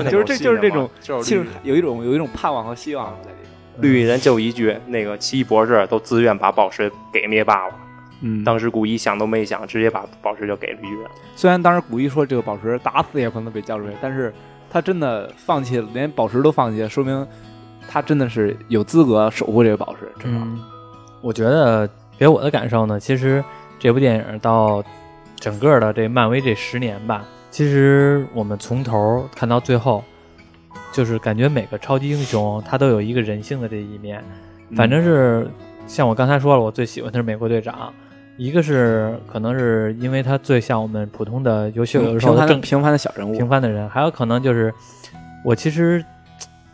[0.08, 3.82] 就是这就是这种，就是其实有一种有一种盼望和希望在里头。
[3.82, 7.74] 绿衣人就一句，那个奇异博士都自愿把宝石给灭霸了，
[8.22, 8.44] 嗯。
[8.44, 11.10] 当时古一想都没想，直接把宝石就给绿衣人。
[11.34, 14.32] 虽然当时古一说这个宝石打死也可能被交出去，但是
[14.70, 17.26] 他真的放弃了，连宝石都放弃了，说明
[17.88, 20.06] 他真的是有资格守护这个宝石。
[20.20, 20.60] 至少，嗯，
[21.20, 21.88] 我觉得
[22.18, 23.42] 给我的感受呢，其实
[23.78, 24.82] 这部电影到
[25.36, 30.02] 整个的这漫威这十年吧，其实我们从头看到最后，
[30.92, 34.22] 就是感觉每个超级英雄他都有一个人性的这一面，
[34.76, 35.48] 反正是
[35.86, 37.92] 像我刚才说了，我最喜欢的是美国队长。
[38.36, 44.72] 一个是可能是因为他最像我们普通的优秀有时候的正平凡的小人物，平凡的人，还有可能就是
[45.44, 46.04] 我其实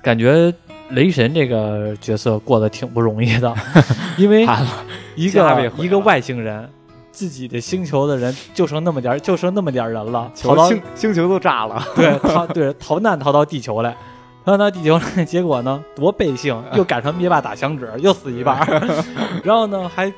[0.02, 0.52] 感觉
[0.90, 3.54] 雷神这个角色过得挺不容易的，
[4.18, 4.46] 因为
[5.14, 6.68] 一个一个外星人
[7.12, 13.96] 自己的星球的人就剩那么点儿， 就剩那么点儿人了，逃到星星球都炸了， 对逃对逃难逃到地球来，
[14.44, 19.04] 逃到地球来，结果呢多悲幸， 又赶上灭霸打响指，又死一半儿，
[19.44, 20.12] 然后呢还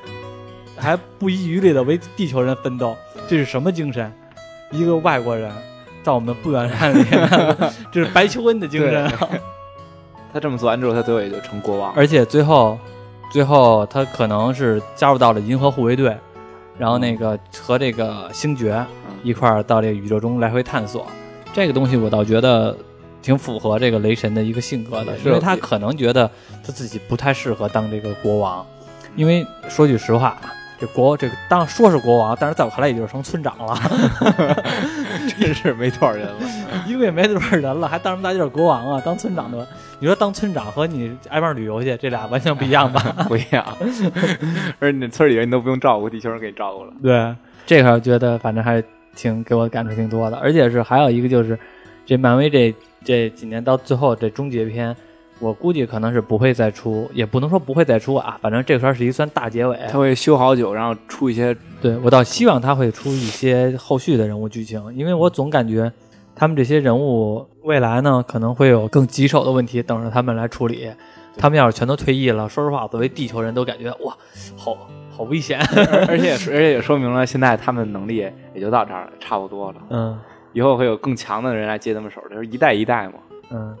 [0.75, 2.95] 还不遗余力的为地球人奋斗，
[3.27, 4.11] 这是什么精神？
[4.71, 5.51] 一个外国人
[6.03, 7.05] 在我们不远万里，
[7.91, 9.05] 这是白求恩的精神。
[9.05, 9.29] 啊。
[10.33, 11.93] 他这么做完之后，他最后也就成国王。
[11.95, 12.77] 而且最后，
[13.29, 16.15] 最后他可能是加入到了银河护卫队，
[16.77, 18.83] 然后那个和这个星爵
[19.23, 21.05] 一块儿到这个宇宙中来回探索。
[21.53, 22.75] 这个东西我倒觉得
[23.21, 26.29] 挺符合这个雷神的一个性格的，因为他可能觉得
[26.65, 28.65] 他自己不太适合当这个国王，
[29.15, 30.37] 因为说句实话。
[30.79, 33.75] 这国这个当说是国王，但是在我看来也就是成村长了，
[35.39, 36.39] 真是没多少人了。
[36.85, 39.01] 一个也没多少人了，还当什么大劲儿国王啊？
[39.03, 39.67] 当村长的，
[39.99, 43.01] 你说当村长和你挨边旅游去，这俩完全不一样吧？
[43.27, 43.65] 不一样，
[44.79, 46.91] 而且你村里人你都不用照顾，地球人给你照顾了。
[47.01, 48.83] 对，这块儿觉得反正还
[49.15, 51.57] 挺给我感触挺多的，而且是还有一个就是，
[52.05, 52.73] 这漫威这
[53.03, 54.95] 这几年到最后这终结篇，
[55.39, 59.77] 我估计可能是不会再出，也不能说不会再出啊，反正这圈是一算大结尾。
[59.89, 65.91] 他会修好久，然后出一些对我倒希望他会出一些后续的人物剧情，因为我总感觉
[66.35, 70.91] 他们这些人物未来呢可能会有更棘手的问题等着他们来处理。
[71.37, 74.17] 他们要是全都退役了，说实话，作为地球人都感觉哇，
[74.55, 74.75] 好
[75.11, 75.59] 好危险。
[76.07, 79.77] 而且而且也说明了现在他们的能力也就到这儿了，差不多了。
[79.89, 80.19] 嗯。
[80.53, 83.13] 以后会有更强的人来接他们手，就是一代一代嘛。
[83.51, 83.77] 嗯，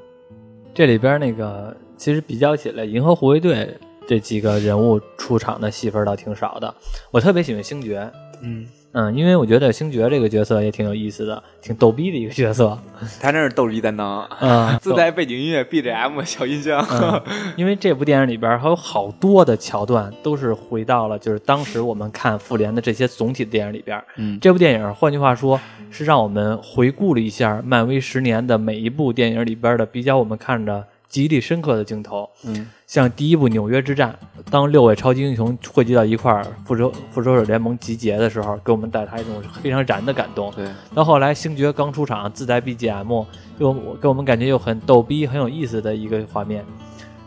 [0.77, 3.75] 这里边那个其实比较起来，银河护卫队
[4.07, 6.71] 这几个人物出场的戏份倒挺少的。
[7.09, 8.07] 我特别喜欢星爵，
[8.41, 12.77] 嗯，嗯，因为我觉得星爵这个角色也挺有意思的，挺逗逼的一个角色。
[13.21, 16.85] 他真是逗逼担当，嗯， 自带背景音乐 BGM 小音箱。
[16.89, 17.21] 嗯，
[17.55, 24.01] 因为这部电影里边还有好多的桥段都是回到了就是当时我们看复联的这些总体的电影里边。
[24.17, 25.59] 嗯，这部电影换句话说
[25.91, 32.29] 是让我们回顾了一下漫威十年的每一部电影里边的比较我们看着极力深刻的镜头。
[32.45, 34.17] 嗯，像第一部纽约之战，
[34.49, 40.51] 当六位超级英雄汇集到一块儿，复仇复仇者联盟集结的时候，给我们带来一种非常燃的感动。
[40.55, 43.25] 对，到后来星爵刚出场，自带 BGM，
[43.59, 46.63] 又给我们感觉又很逗逼、很有意思的一个画面。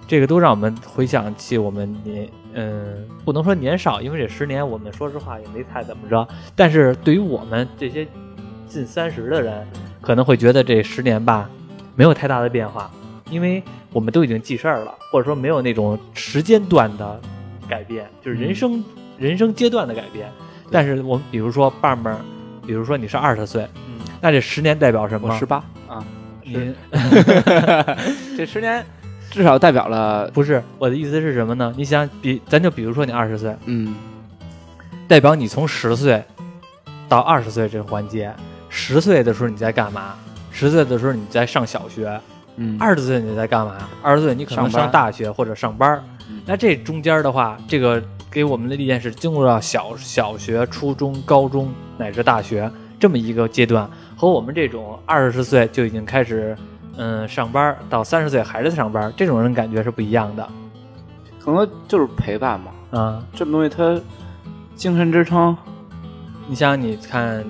[0.06, 6.26] 这个都让我们回想起我们年，嗯，不能说年少，因为这十年我们说实话也没太怎么着。
[6.56, 8.04] 但是对于我们这些
[8.66, 9.64] 近三十的人，
[10.00, 11.48] 可能会觉得这十年吧
[11.94, 12.90] 没有太大的变化，
[13.30, 13.62] 因为
[13.92, 17.20] 我们都已经记事儿了，或者说没有那种时间段的
[17.68, 18.84] 改变，就是人生、
[19.16, 20.28] 人生阶段的改变。
[20.70, 22.20] 但是我们比如说棒棒，
[22.66, 25.32] 比如说你是二十岁，嗯，那这十年代表什么？
[25.32, 25.56] 我十八
[25.88, 26.04] 啊，
[26.44, 26.74] 您
[28.36, 28.84] 这十年
[29.30, 31.72] 至少代表了，不是我的意思是什么呢？
[31.76, 33.94] 你想比咱就比如说你二十岁，嗯，
[35.08, 36.22] 代表你从十岁
[37.08, 38.32] 到二十岁这个环节，
[38.68, 40.14] 十岁的时候你在干嘛？
[40.52, 42.20] 十岁的时候你在上小学，
[42.62, 43.74] 嗯，二十岁你在干嘛？
[44.02, 46.04] 二十岁你可能上大学或者上班。
[46.44, 56.54] 那这中间的话，这个给我们的历练是进入到小小学、初中、高中乃至大学这么一个阶段，和我们这种二十岁就已经开始
[56.96, 60.46] 嗯上班儿，到三十岁还是在上班儿，这种人感觉是不一样的
[61.42, 63.24] 可能就是陪伴嘛，啊。
[63.32, 63.98] 这么东西它
[64.74, 65.56] 精神支撑，
[66.46, 67.42] 你想，你看，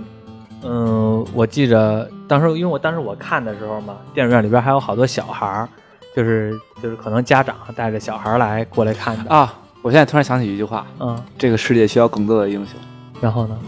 [0.63, 5.69] 嗯，我记着当时，因为我当时我看的时候嘛，电影院里边还有好多小孩儿，
[6.15, 9.55] 就是就是可能家长带着小孩儿来过来看的，啊！
[9.83, 12.75] 我现在突然想起一句话：嗯，这个世界需要更多的英雄。
[13.21, 13.59] 然后呢，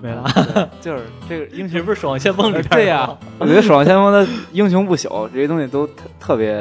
[0.00, 0.24] 没了，
[0.80, 6.56] 就是这个英雄不是《守望先锋》里 边对呀、我觉得《守望先锋》的英雄不朽这些东西都特特别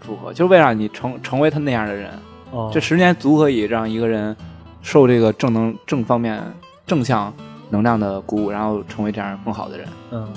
[0.00, 2.10] 符合，就是为了让你成成为他那样的人。
[2.50, 4.34] 哦，这十年足可以让一个人
[4.82, 6.42] 受这个正能正方面
[6.86, 7.32] 正向
[7.70, 9.88] 能量的鼓舞，然后成为这样更好的人。
[10.10, 10.28] 嗯，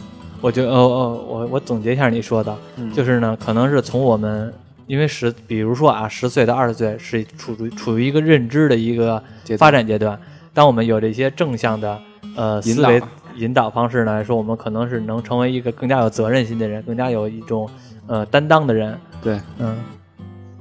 [0.41, 4.53] 我觉得，哦哦，我我总结一下你说的，嗯就是呢，可能是从我们。
[4.87, 9.23] 因为十，比如说啊，十岁到二十岁是处于处于一个认知的一个
[9.57, 10.19] 发展阶段。
[10.53, 11.97] 当我们有这些正向的
[12.35, 13.01] 呃思维
[13.37, 17.69] 引导方式呢来说，我们可能是能成为一个更加有责任心的人，更加有一种
[18.05, 18.97] 呃担当的人。
[19.21, 19.77] 对，嗯。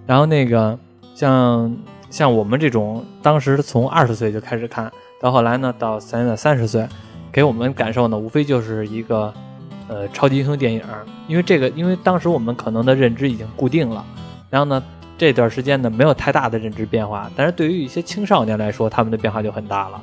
[0.07, 0.79] 然后那个
[1.12, 1.77] 像
[2.09, 6.89] 像我们这种当时从二十岁就开始看到后来呢，到现在三十岁，
[7.31, 9.33] 给我们感受呢，无非就是一个
[9.87, 14.05] 呃超级英雄电影儿，因为这个，因为当时我们可能的认知已经固定了，
[14.49, 14.83] 然后呢。
[15.18, 20.01] 这段时间呢，没有太大的认知变化，但是对于一些青少年来说，他们的变化就很大了。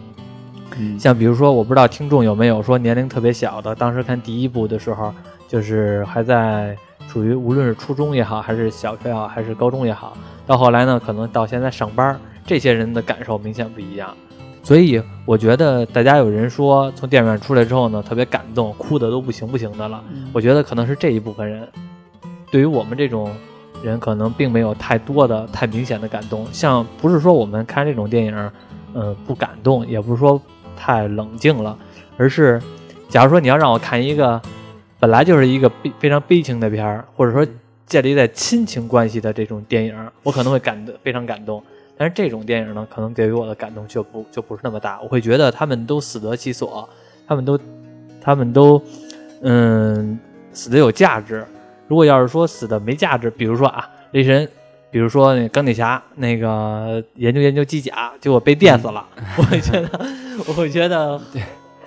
[0.77, 5.11] 嗯，像比如说，我不知道听众有没有说年龄特别小的，当时看第一部的时候，
[5.47, 10.15] 就是还在属于无论是初中也好，还是小学也好，还是高中也好，
[10.45, 14.15] 到后来呢，可能到现在上班儿，这些人的感受明显不一样。
[14.67, 20.03] 所以我觉得大家有人说从电影院出来之后呢，特别感动，哭的都不行不行的了。
[20.33, 21.65] 我觉得可能是这一部分人，
[22.51, 23.33] 对于我们这种
[23.81, 26.45] 人，可能并没有太多的、太明显的感动。
[26.51, 28.51] 像不是说我们看这种电影，
[28.93, 30.41] 嗯、不感动，也不是说
[30.75, 31.77] 太冷静了，
[32.17, 32.61] 而是
[33.07, 34.41] 假如说你要让我看一个
[34.99, 37.47] 本来就是一个悲非常悲情的片儿，或者说
[37.85, 41.63] 建立在亲情关系的这种电影，我可能会感得非常感动。
[41.97, 44.99] 但是这种电影呢，可能给予我的感动就不就不是那么大。
[45.01, 46.87] 我会觉得他们都死得其所，
[47.27, 47.59] 他们都
[48.21, 48.81] 他们都
[49.41, 50.19] 嗯
[50.51, 51.45] 死的有价值。
[51.87, 54.47] 如果要是说死的没价值，比如说啊雷神，
[54.91, 59.05] 比如说那钢铁侠那个研究研究机甲，结果被电死了，
[59.37, 59.89] 我会觉得
[60.47, 61.19] 我会觉得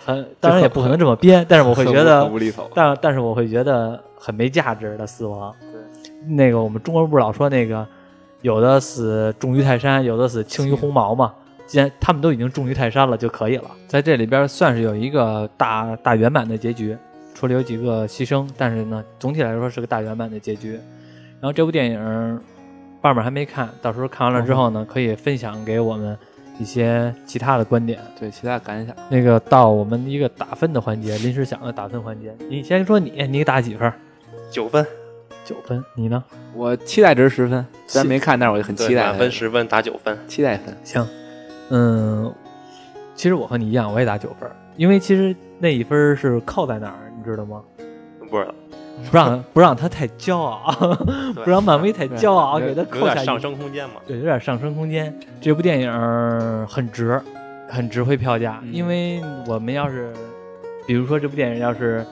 [0.04, 2.28] 很，当然也不可能这么编，但是我会觉得。
[2.74, 5.54] 但但是我会觉得很没价值的死亡。
[5.60, 5.80] 对，
[6.34, 7.86] 那个我们中国人不是老说那个
[8.42, 11.34] 有的死重于泰山，有的死轻于鸿毛嘛。
[11.66, 16.96] 既然他们都已经重于泰山了就可以了，在这里边算是有一个大大圆满的结局，
[17.32, 20.72] 除了有几个牺牲，但是呢，总体来说是个大圆满的结局。
[21.40, 22.40] 然后这部电影，
[23.00, 26.18] 爸爸还没看，到时候看完了之后呢，可以分享给我们
[26.58, 28.00] 一些其他的观点。
[28.18, 28.94] 对，其他感想。
[29.08, 32.34] 那个到我们一个打分的环节，临时想的打分环节。
[32.48, 33.92] 你先说你，你打几分？
[34.50, 34.84] 九分，
[35.50, 35.84] 九分。
[35.94, 36.22] 你呢？
[36.54, 39.06] 我期待值十分，虽然没看，但是我就很期，待。
[39.06, 40.76] 满分十分打九分，期待分。
[40.84, 41.06] 行，
[41.70, 42.32] 嗯，
[43.16, 47.62] 其实我和你一样，我也打九分，因为其实那一分是扣在哪儿，你知道吗？
[48.30, 48.54] 不知道，
[49.10, 50.72] 不让不让他太骄傲，
[51.44, 53.96] 不让漫威太骄傲，给他扣下一有点上升空间嘛。
[54.06, 55.12] 对，有点上升空间。
[55.40, 57.20] 这部电影很值，
[57.68, 60.12] 很值回票价，嗯因为我们要是，
[60.86, 62.06] 比如说这部电影要是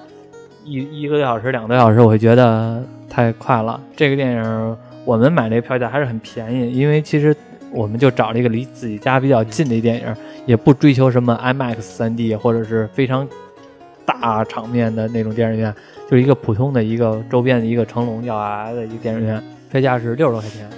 [0.69, 3.81] 一一个多小时、两个多小时，我会觉得太快了。
[3.97, 7.35] 这个电影我们买这个票价还是很便宜，因为其实
[7.73, 10.15] 我们就找了一个离自己家比较近的电影，
[10.47, 13.27] 也不追求什么 IMAX 3D 或者是非常
[14.05, 15.75] 大场面的那种电影院，
[16.11, 20.69] 就是一个普通的一个周边的一个成龙要来的一个电影院，票价是六十多块钱。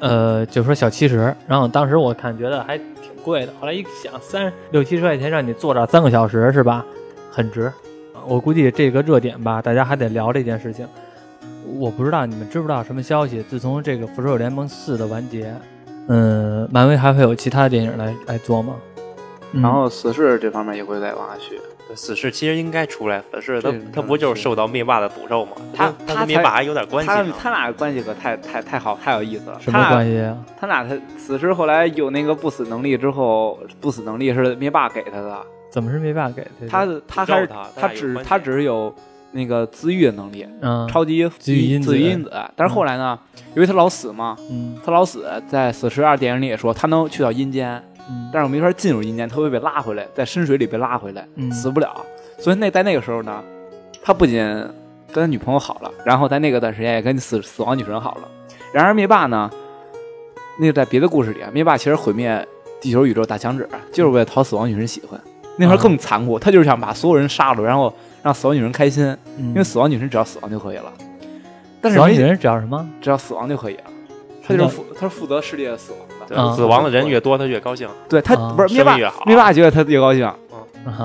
[0.00, 6.84] 呃，就说小七十，然后当时我看觉得还挺贵的，后来一想，三六七十块钱让你坐这儿三个小时是吧？
[7.30, 7.72] 很值。
[8.22, 10.86] 啊我估计这个热点吧，大家还得聊这件事情。
[11.78, 13.42] 我不知道你们知不知道什么消息？
[13.42, 15.52] 自从这个《复仇者联盟四》的完结，
[16.08, 18.74] 嗯，漫威还会有其他的电影来来做吗？
[19.52, 21.60] 嗯然后死侍这方面也会再往下续。
[21.94, 25.52] 死侍其实应该出来，死侍他这他不就是受到灭霸的诅咒吗？
[25.74, 27.34] 他跟他他跟灭霸还有点关系他呢。
[27.38, 29.58] 他俩的关系可太太太好太有意思了。
[29.60, 30.12] 什么关系？
[30.12, 30.38] 系啊？
[30.58, 35.38] 他俩他死侍后来有那个不死能力之后，不死能力是灭霸给他的。
[35.72, 36.68] 怎么是灭霸给的？
[36.68, 38.94] 他他还是他只他只是有
[39.32, 42.30] 那个自愈的能力，嗯，超级自愈因子自愈因子。
[42.54, 43.18] 但是后来呢，
[43.54, 51.90] 因为他老死嘛，嗯他老死，在《死侍二》电影里也说他能去到阴间，嗯，但是我没法进入阴间，他会被拉回来，在深水里被拉回来，嗯死不了。
[52.38, 53.42] 所以那在那个时候呢，
[54.02, 54.36] 他不仅
[55.10, 58.28] 跟他女朋友好了，然后在那个段时间也跟死死亡女神好了。
[58.74, 59.50] 然而灭霸呢，
[60.58, 62.46] 那个在别的故事里啊，灭霸其实毁灭
[62.80, 65.18] 地球宇宙大响指，就是为了讨死亡女神喜欢。
[65.56, 67.92] 那会儿更残酷，他就是想把所有人杀了，然后
[68.22, 69.04] 让死亡女神开心，
[69.38, 70.92] 因因为死亡女神只要死亡就可以了。
[71.80, 72.88] 但是死亡女神只要什么？
[73.00, 73.84] 只要死亡就可以了，
[74.46, 76.56] 他就是负他是负责世界的死亡的。
[76.56, 80.34] 死亡的人越多，他越高兴，对他啊不是灭霸越好，灭霸觉得他越高兴，啊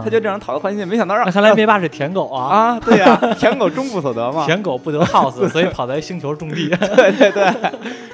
[0.04, 2.44] 他就这样讨得欢心，没想到让那看来灭霸是舔狗啊！
[2.76, 4.46] 啊，对呀，舔狗终不所得嘛。
[4.46, 6.70] 舔狗不得好死， 所以跑在星球种地。
[6.96, 7.72] 对对对，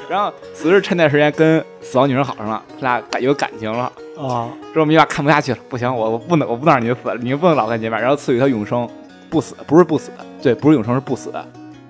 [0.10, 3.92] 然后死侍趁那时间跟死亡女神好上了，他俩感有感情了。
[4.18, 8.88] 啊，之后灭霸看不下去了，不行，我我不能我不能让你死了，你不能老跟见面，然后赐予他永生，
[9.30, 10.12] 不死不是不死，
[10.42, 11.32] 对，不是永生是不死，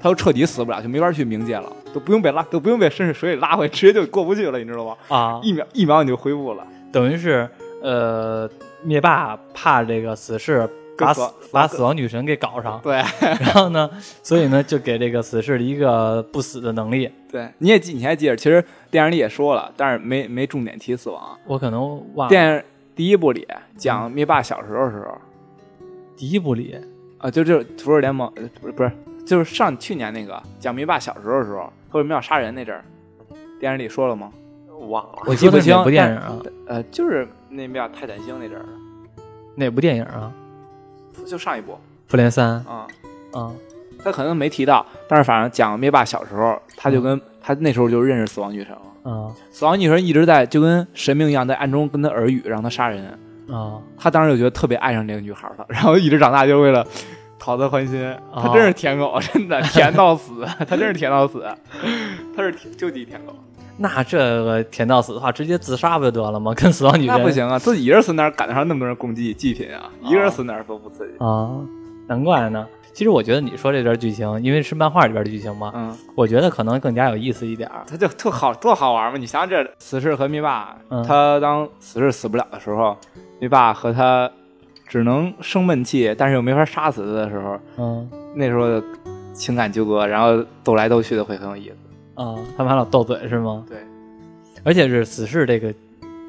[0.01, 4.95] 他就彻底死不了，就没法去冥界了，都不用被拉，都不用被深水里拉回，直接就过不去了，你知道吗？
[5.09, 6.63] 啊，一秒一秒你就恢复了。
[6.91, 7.49] 等于是
[7.81, 8.47] 呃，
[8.83, 12.95] 灭霸怕这个死侍把死把死亡女神给搞上，对
[13.41, 13.89] 然后呢，
[14.21, 17.09] 所以呢就给这个死侍一个不死的能力。
[17.31, 21.37] 对，你也记你还记着，其实电影里也说了，但是没没重点提死亡。
[21.45, 22.63] 我可能忘了电影
[22.95, 25.17] 第一部里讲灭霸小时候的时候，
[26.15, 26.77] 第一部里
[27.17, 28.91] 啊，就就是复仇者联盟，呃不是不是，
[29.25, 32.85] 就是上去年那个讲灭霸小时候的时候，为什么要杀人那阵儿，
[33.59, 34.31] 电影里说了吗？
[34.89, 35.23] 忘了。
[35.25, 36.37] 我记不清电影啊？
[36.67, 38.65] 呃，就是那面泰坦星那阵儿，
[39.55, 40.31] 哪部电影啊？
[41.25, 41.77] 就上一部
[42.07, 42.87] 复联三啊、
[43.33, 43.51] 啊
[44.03, 49.11] 他可能没提到，但是反正讲灭霸小时候，他就跟、他那时候就认识死亡女神了。
[49.11, 53.17] 啊死亡女神一直在就跟神明一样，在暗中跟他耳语，让他杀人。
[53.49, 53.79] 啊！
[53.97, 56.85] 他当时就觉得特别爱上这个女孩了，然后一直长大就是为了
[57.37, 58.15] 讨她欢心。
[58.33, 61.45] 他真是舔狗，真的舔到死， 他真是舔到死，
[62.35, 63.35] 他是舔究极舔狗。
[63.77, 66.53] 那这个天道死的话，直接自杀不就得了吗？
[66.57, 69.89] 跟死亡女人那不行啊，自己一个人死哪儿赶得上那么多人攻击祭品啊？
[70.03, 71.13] 一个人死哪儿多不刺激？
[71.19, 71.49] 啊，
[72.07, 72.65] 难怪呢。
[72.93, 77.81] 其实我觉得你说这段剧情，因为是漫画里边的剧情嘛，嗯，我觉得可能更加有意思一点儿。
[77.87, 79.17] 他就特好，多好玩嘛！
[79.17, 82.95] 你想想这死侍和灭霸，嗯他当死侍死不了的时候，
[83.39, 84.29] 灭霸和他
[84.87, 88.83] 只能生闷气，但是又没法杀死他的时候，嗯那时候的
[89.33, 91.75] 情感纠葛，然后斗来斗去的会很有意思。
[92.15, 93.65] 啊，他们还老斗嘴是吗？
[93.67, 93.77] 对，
[94.63, 95.73] 而且是死侍这个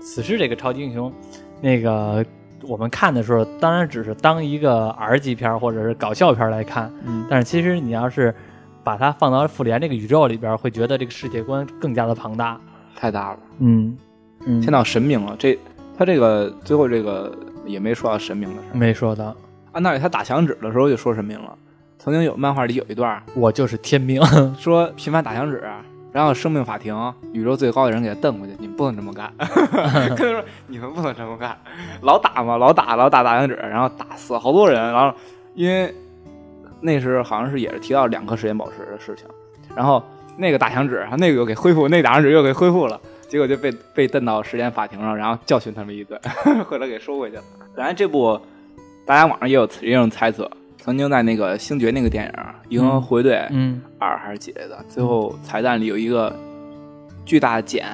[0.01, 1.13] 死侍这个超级英雄，
[1.61, 2.25] 那个
[2.63, 8.35] 我们看的时候，当然只是当一个 R 级片或者是搞笑片来看，嗯，但是其实你要是
[8.83, 12.61] 把它放到复联这个宇宙里边，会觉得这个世界观更加的庞大。
[12.97, 13.97] 太大了，嗯
[14.47, 15.59] 嗯，现在有神明了，这
[15.99, 17.31] 他这个最后这个
[17.67, 18.69] 也没说到神明的事。
[18.73, 19.37] 没说到，
[19.73, 21.59] 按道理他打响指的时候就说神明了。
[22.05, 24.23] 曾经有漫画里有一段我就是天命。
[24.61, 25.65] 说频繁打响指，
[26.13, 26.95] 然后生命法庭
[27.33, 29.33] 宇宙最高的人给他瞪过去，你们不能这么干。
[30.15, 31.59] 跟他说你们不能这么干，
[32.03, 35.17] 老打嘛，老打老打打响指，然后打死好多人，然后
[35.55, 35.95] 因为
[36.83, 39.27] 那时好像是也是提到两颗时间宝石的事情，
[39.75, 40.05] 然后
[40.37, 46.21] 那个打响指，然后那个又给恢复，那个打响指又给恢复了，结果就被被瞪到时间法庭上，然后教训他们一顿，
[46.69, 47.43] 后来给收回去了。
[47.75, 48.39] 本来这部
[49.07, 50.51] 大家网上也有也有人猜测，
[50.85, 52.31] 曾经在那个星爵那个电影
[52.69, 56.31] 《银河护卫队》嗯二还是几来的，最后彩蛋里有一个
[57.25, 57.87] 巨大的茧，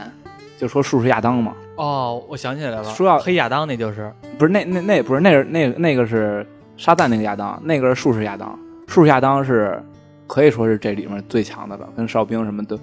[0.59, 6.45] 就说术士亚当嘛，哦，我想起来了，说要黑亚当那就是，不是那那那不是那是那那个是
[6.77, 9.81] 沙赞那个亚当，那个是术士亚当，术士亚当是
[10.27, 12.77] 可以说是这里面最强的了，跟哨兵什么的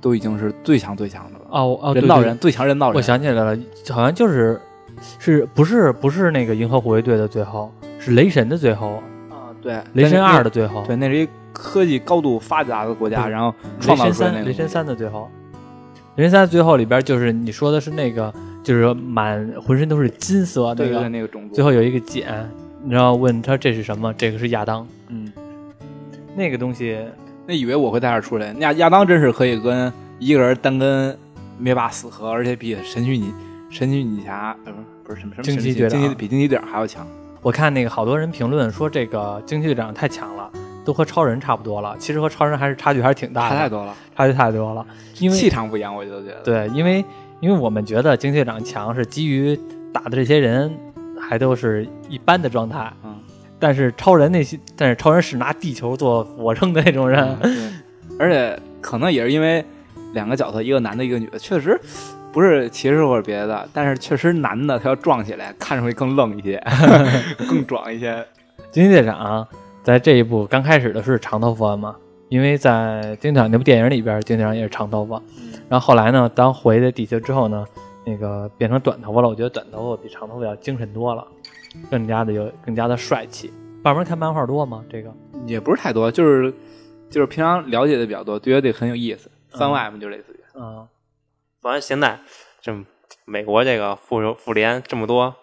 [0.00, 1.44] 都已经是最强最强的了。
[1.50, 3.56] 哦哦，人造人最强人造人，我想起来了，
[3.90, 4.60] 好像就是
[5.20, 9.02] 是不是不是那个银河护卫队的最后，是雷神的最后，啊，
[9.68, 15.30] 对，雷神二的的，最后，对，那是一科技高度发达的国家，然后创造出来那个雷神三的最后，
[16.16, 18.32] 雷神三最后里边就是你说的是那个，
[18.64, 22.26] 就是满浑身都是金色那个，那个种族，最后有一个茧，
[22.88, 24.10] 然后问他这是什么？
[24.14, 25.30] 这个是亚当，嗯，
[26.34, 26.98] 那个东西
[27.46, 31.14] 那以为我会在这儿出来，亚亚当真是可以跟一个人单跟
[31.58, 33.26] 灭霸死磕，而且比神奇女
[33.68, 37.06] 神奇女侠呃不是不是什么什么惊奇队长惊奇比惊奇队长还要强。
[37.42, 40.50] 我看那个好多人评论说这个惊奇队长太强了，
[40.84, 41.96] 都和超人差不多了。
[41.98, 44.84] 其实和超人还是差距还是挺大的，差太多了，差距太多了。
[45.20, 46.40] 因为气场不一样，我就觉得。
[46.42, 47.04] 对，因为
[47.40, 49.58] 因为我们觉得惊奇队长强是基于
[49.92, 50.70] 打的这些人
[51.20, 53.16] 还都是一般的状态，嗯，
[53.58, 57.80] 但是超人那些，但是超人是拿地球做俯卧撑的那种人，嗯，
[58.18, 59.64] 而且可能也是因为
[60.12, 61.80] 两个角色，一个男的，一个女的，确实
[62.38, 66.62] 不是歧视或者别的，但是确实男的他要壮起来，看着会更愣一些，
[67.50, 68.24] 更壮一些。
[68.70, 69.44] 惊奇队长
[69.82, 71.96] 在这一部刚开始的是长头发嘛，
[72.28, 75.20] 因为在惊奇队长那部电影里边，惊奇队长也是长头发。
[75.68, 77.66] 然后后来呢，当回到地球之后呢，
[78.06, 79.28] 那个变成短头发了。
[79.28, 81.26] 我觉得短头发比长头发要精神多了，
[81.90, 83.52] 更加的有更加的帅气。
[83.82, 84.84] 爸妈看漫画多吗？
[84.88, 85.12] 这个
[85.44, 86.54] 也不是太多，就是
[87.10, 89.28] 就是平常了解的比较多，觉得很有意思。
[89.50, 90.60] 番外嘛，就类似于。
[90.60, 90.86] 啊，
[91.60, 92.20] 反正现在
[92.60, 92.72] 这
[93.24, 95.34] 美国这个复复联这么多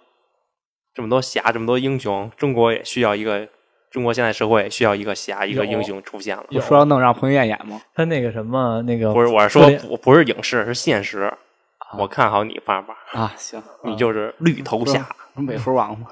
[0.94, 3.48] 这么多侠，这么多英雄，中国也需要一个，
[3.92, 6.46] 中国现在社会也需要一个侠，一个英雄出现了。
[6.50, 7.82] 你说要弄让彭于晏演吗？
[7.94, 11.34] 他那个什么那个不是，我是说不不是影视，是现实。
[11.98, 15.06] 我看好你爸爸，啊，行， 你就是绿头侠，
[15.36, 16.08] 美猴王嘛。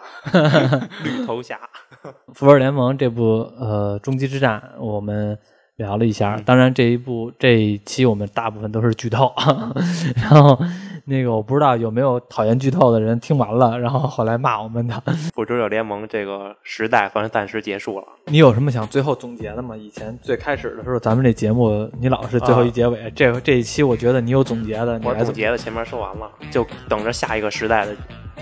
[1.04, 1.60] 绿头侠。
[2.34, 5.38] 《复仇者联盟》这部呃终极之战，我们
[5.78, 6.40] 聊了一下。
[6.46, 9.34] 当然，这一部这一期我们大部分都是剧透，
[10.16, 10.58] 然后
[11.06, 14.94] 那个我不知道有没有讨厌剧透的人听完了，然后后来骂我们的。
[15.34, 18.06] 复仇者联盟这个时代，反正暂时结束了。
[18.28, 19.76] 你有什么想最后总结的吗？
[19.76, 27.96] 以前最开始的时候，咱们这节目你老是最后一结尾，这这一期我觉得你有总结的，你我来总总结的前面说完了，就等着下一个时代的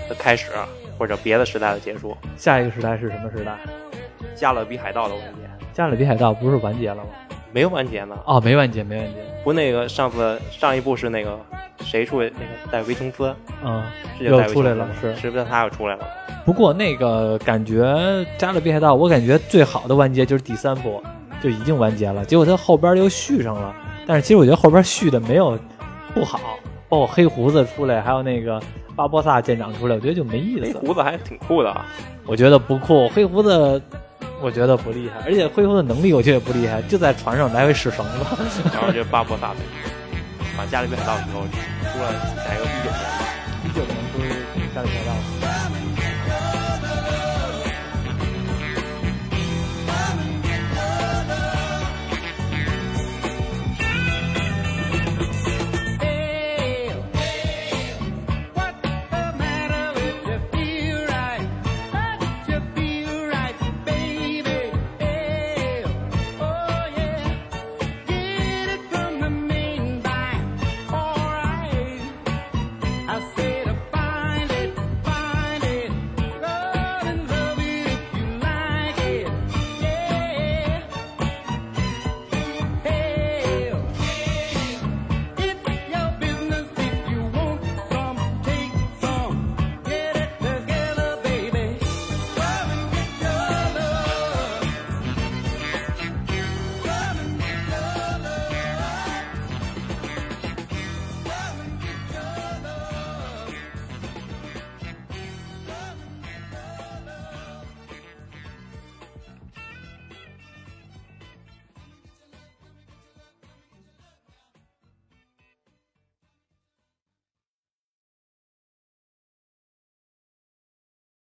[0.08, 0.50] 的开始，
[0.98, 2.16] 或者别的时代的结束。
[2.36, 3.58] 下一个时代是什么时代？
[4.36, 5.41] 加勒比海盗的完结
[5.72, 7.02] 加勒比海盗不是完结了吗？
[7.52, 9.14] 没有完结呢，哦，没完结，没完结。
[9.44, 11.38] 不，那个上次上一部是那个
[11.80, 12.30] 谁出来？
[12.30, 13.82] 那个戴维琼斯嗯，
[14.18, 16.06] 又出来了是是不是他又出来了？
[16.46, 21.02] 不过那个感觉加勒比海盗，我感觉最好的完结就是第三部
[21.42, 23.74] 就已经完结了，结果他后边又续上了。
[24.06, 25.58] 但是其实我觉得后边续的没有
[26.14, 26.40] 不好，
[26.88, 28.58] 包括黑胡子出来，还有那个
[28.96, 30.78] 巴博萨舰长出来，我觉得就没意那思。
[30.78, 31.84] 胡子还挺酷的啊，
[32.26, 33.80] 我觉得不酷，黑胡子
[34.42, 38.18] 我觉得不厉害，而且恢复的能力我觉得也不厉害，就在船上来回使绳子。
[38.74, 39.56] 然后就巴博萨的，
[40.56, 42.12] 把加里比海盗以后出了
[42.44, 43.24] 下一个一九年吧。
[43.64, 44.28] 一九年不是
[44.74, 45.31] 加里比海盗。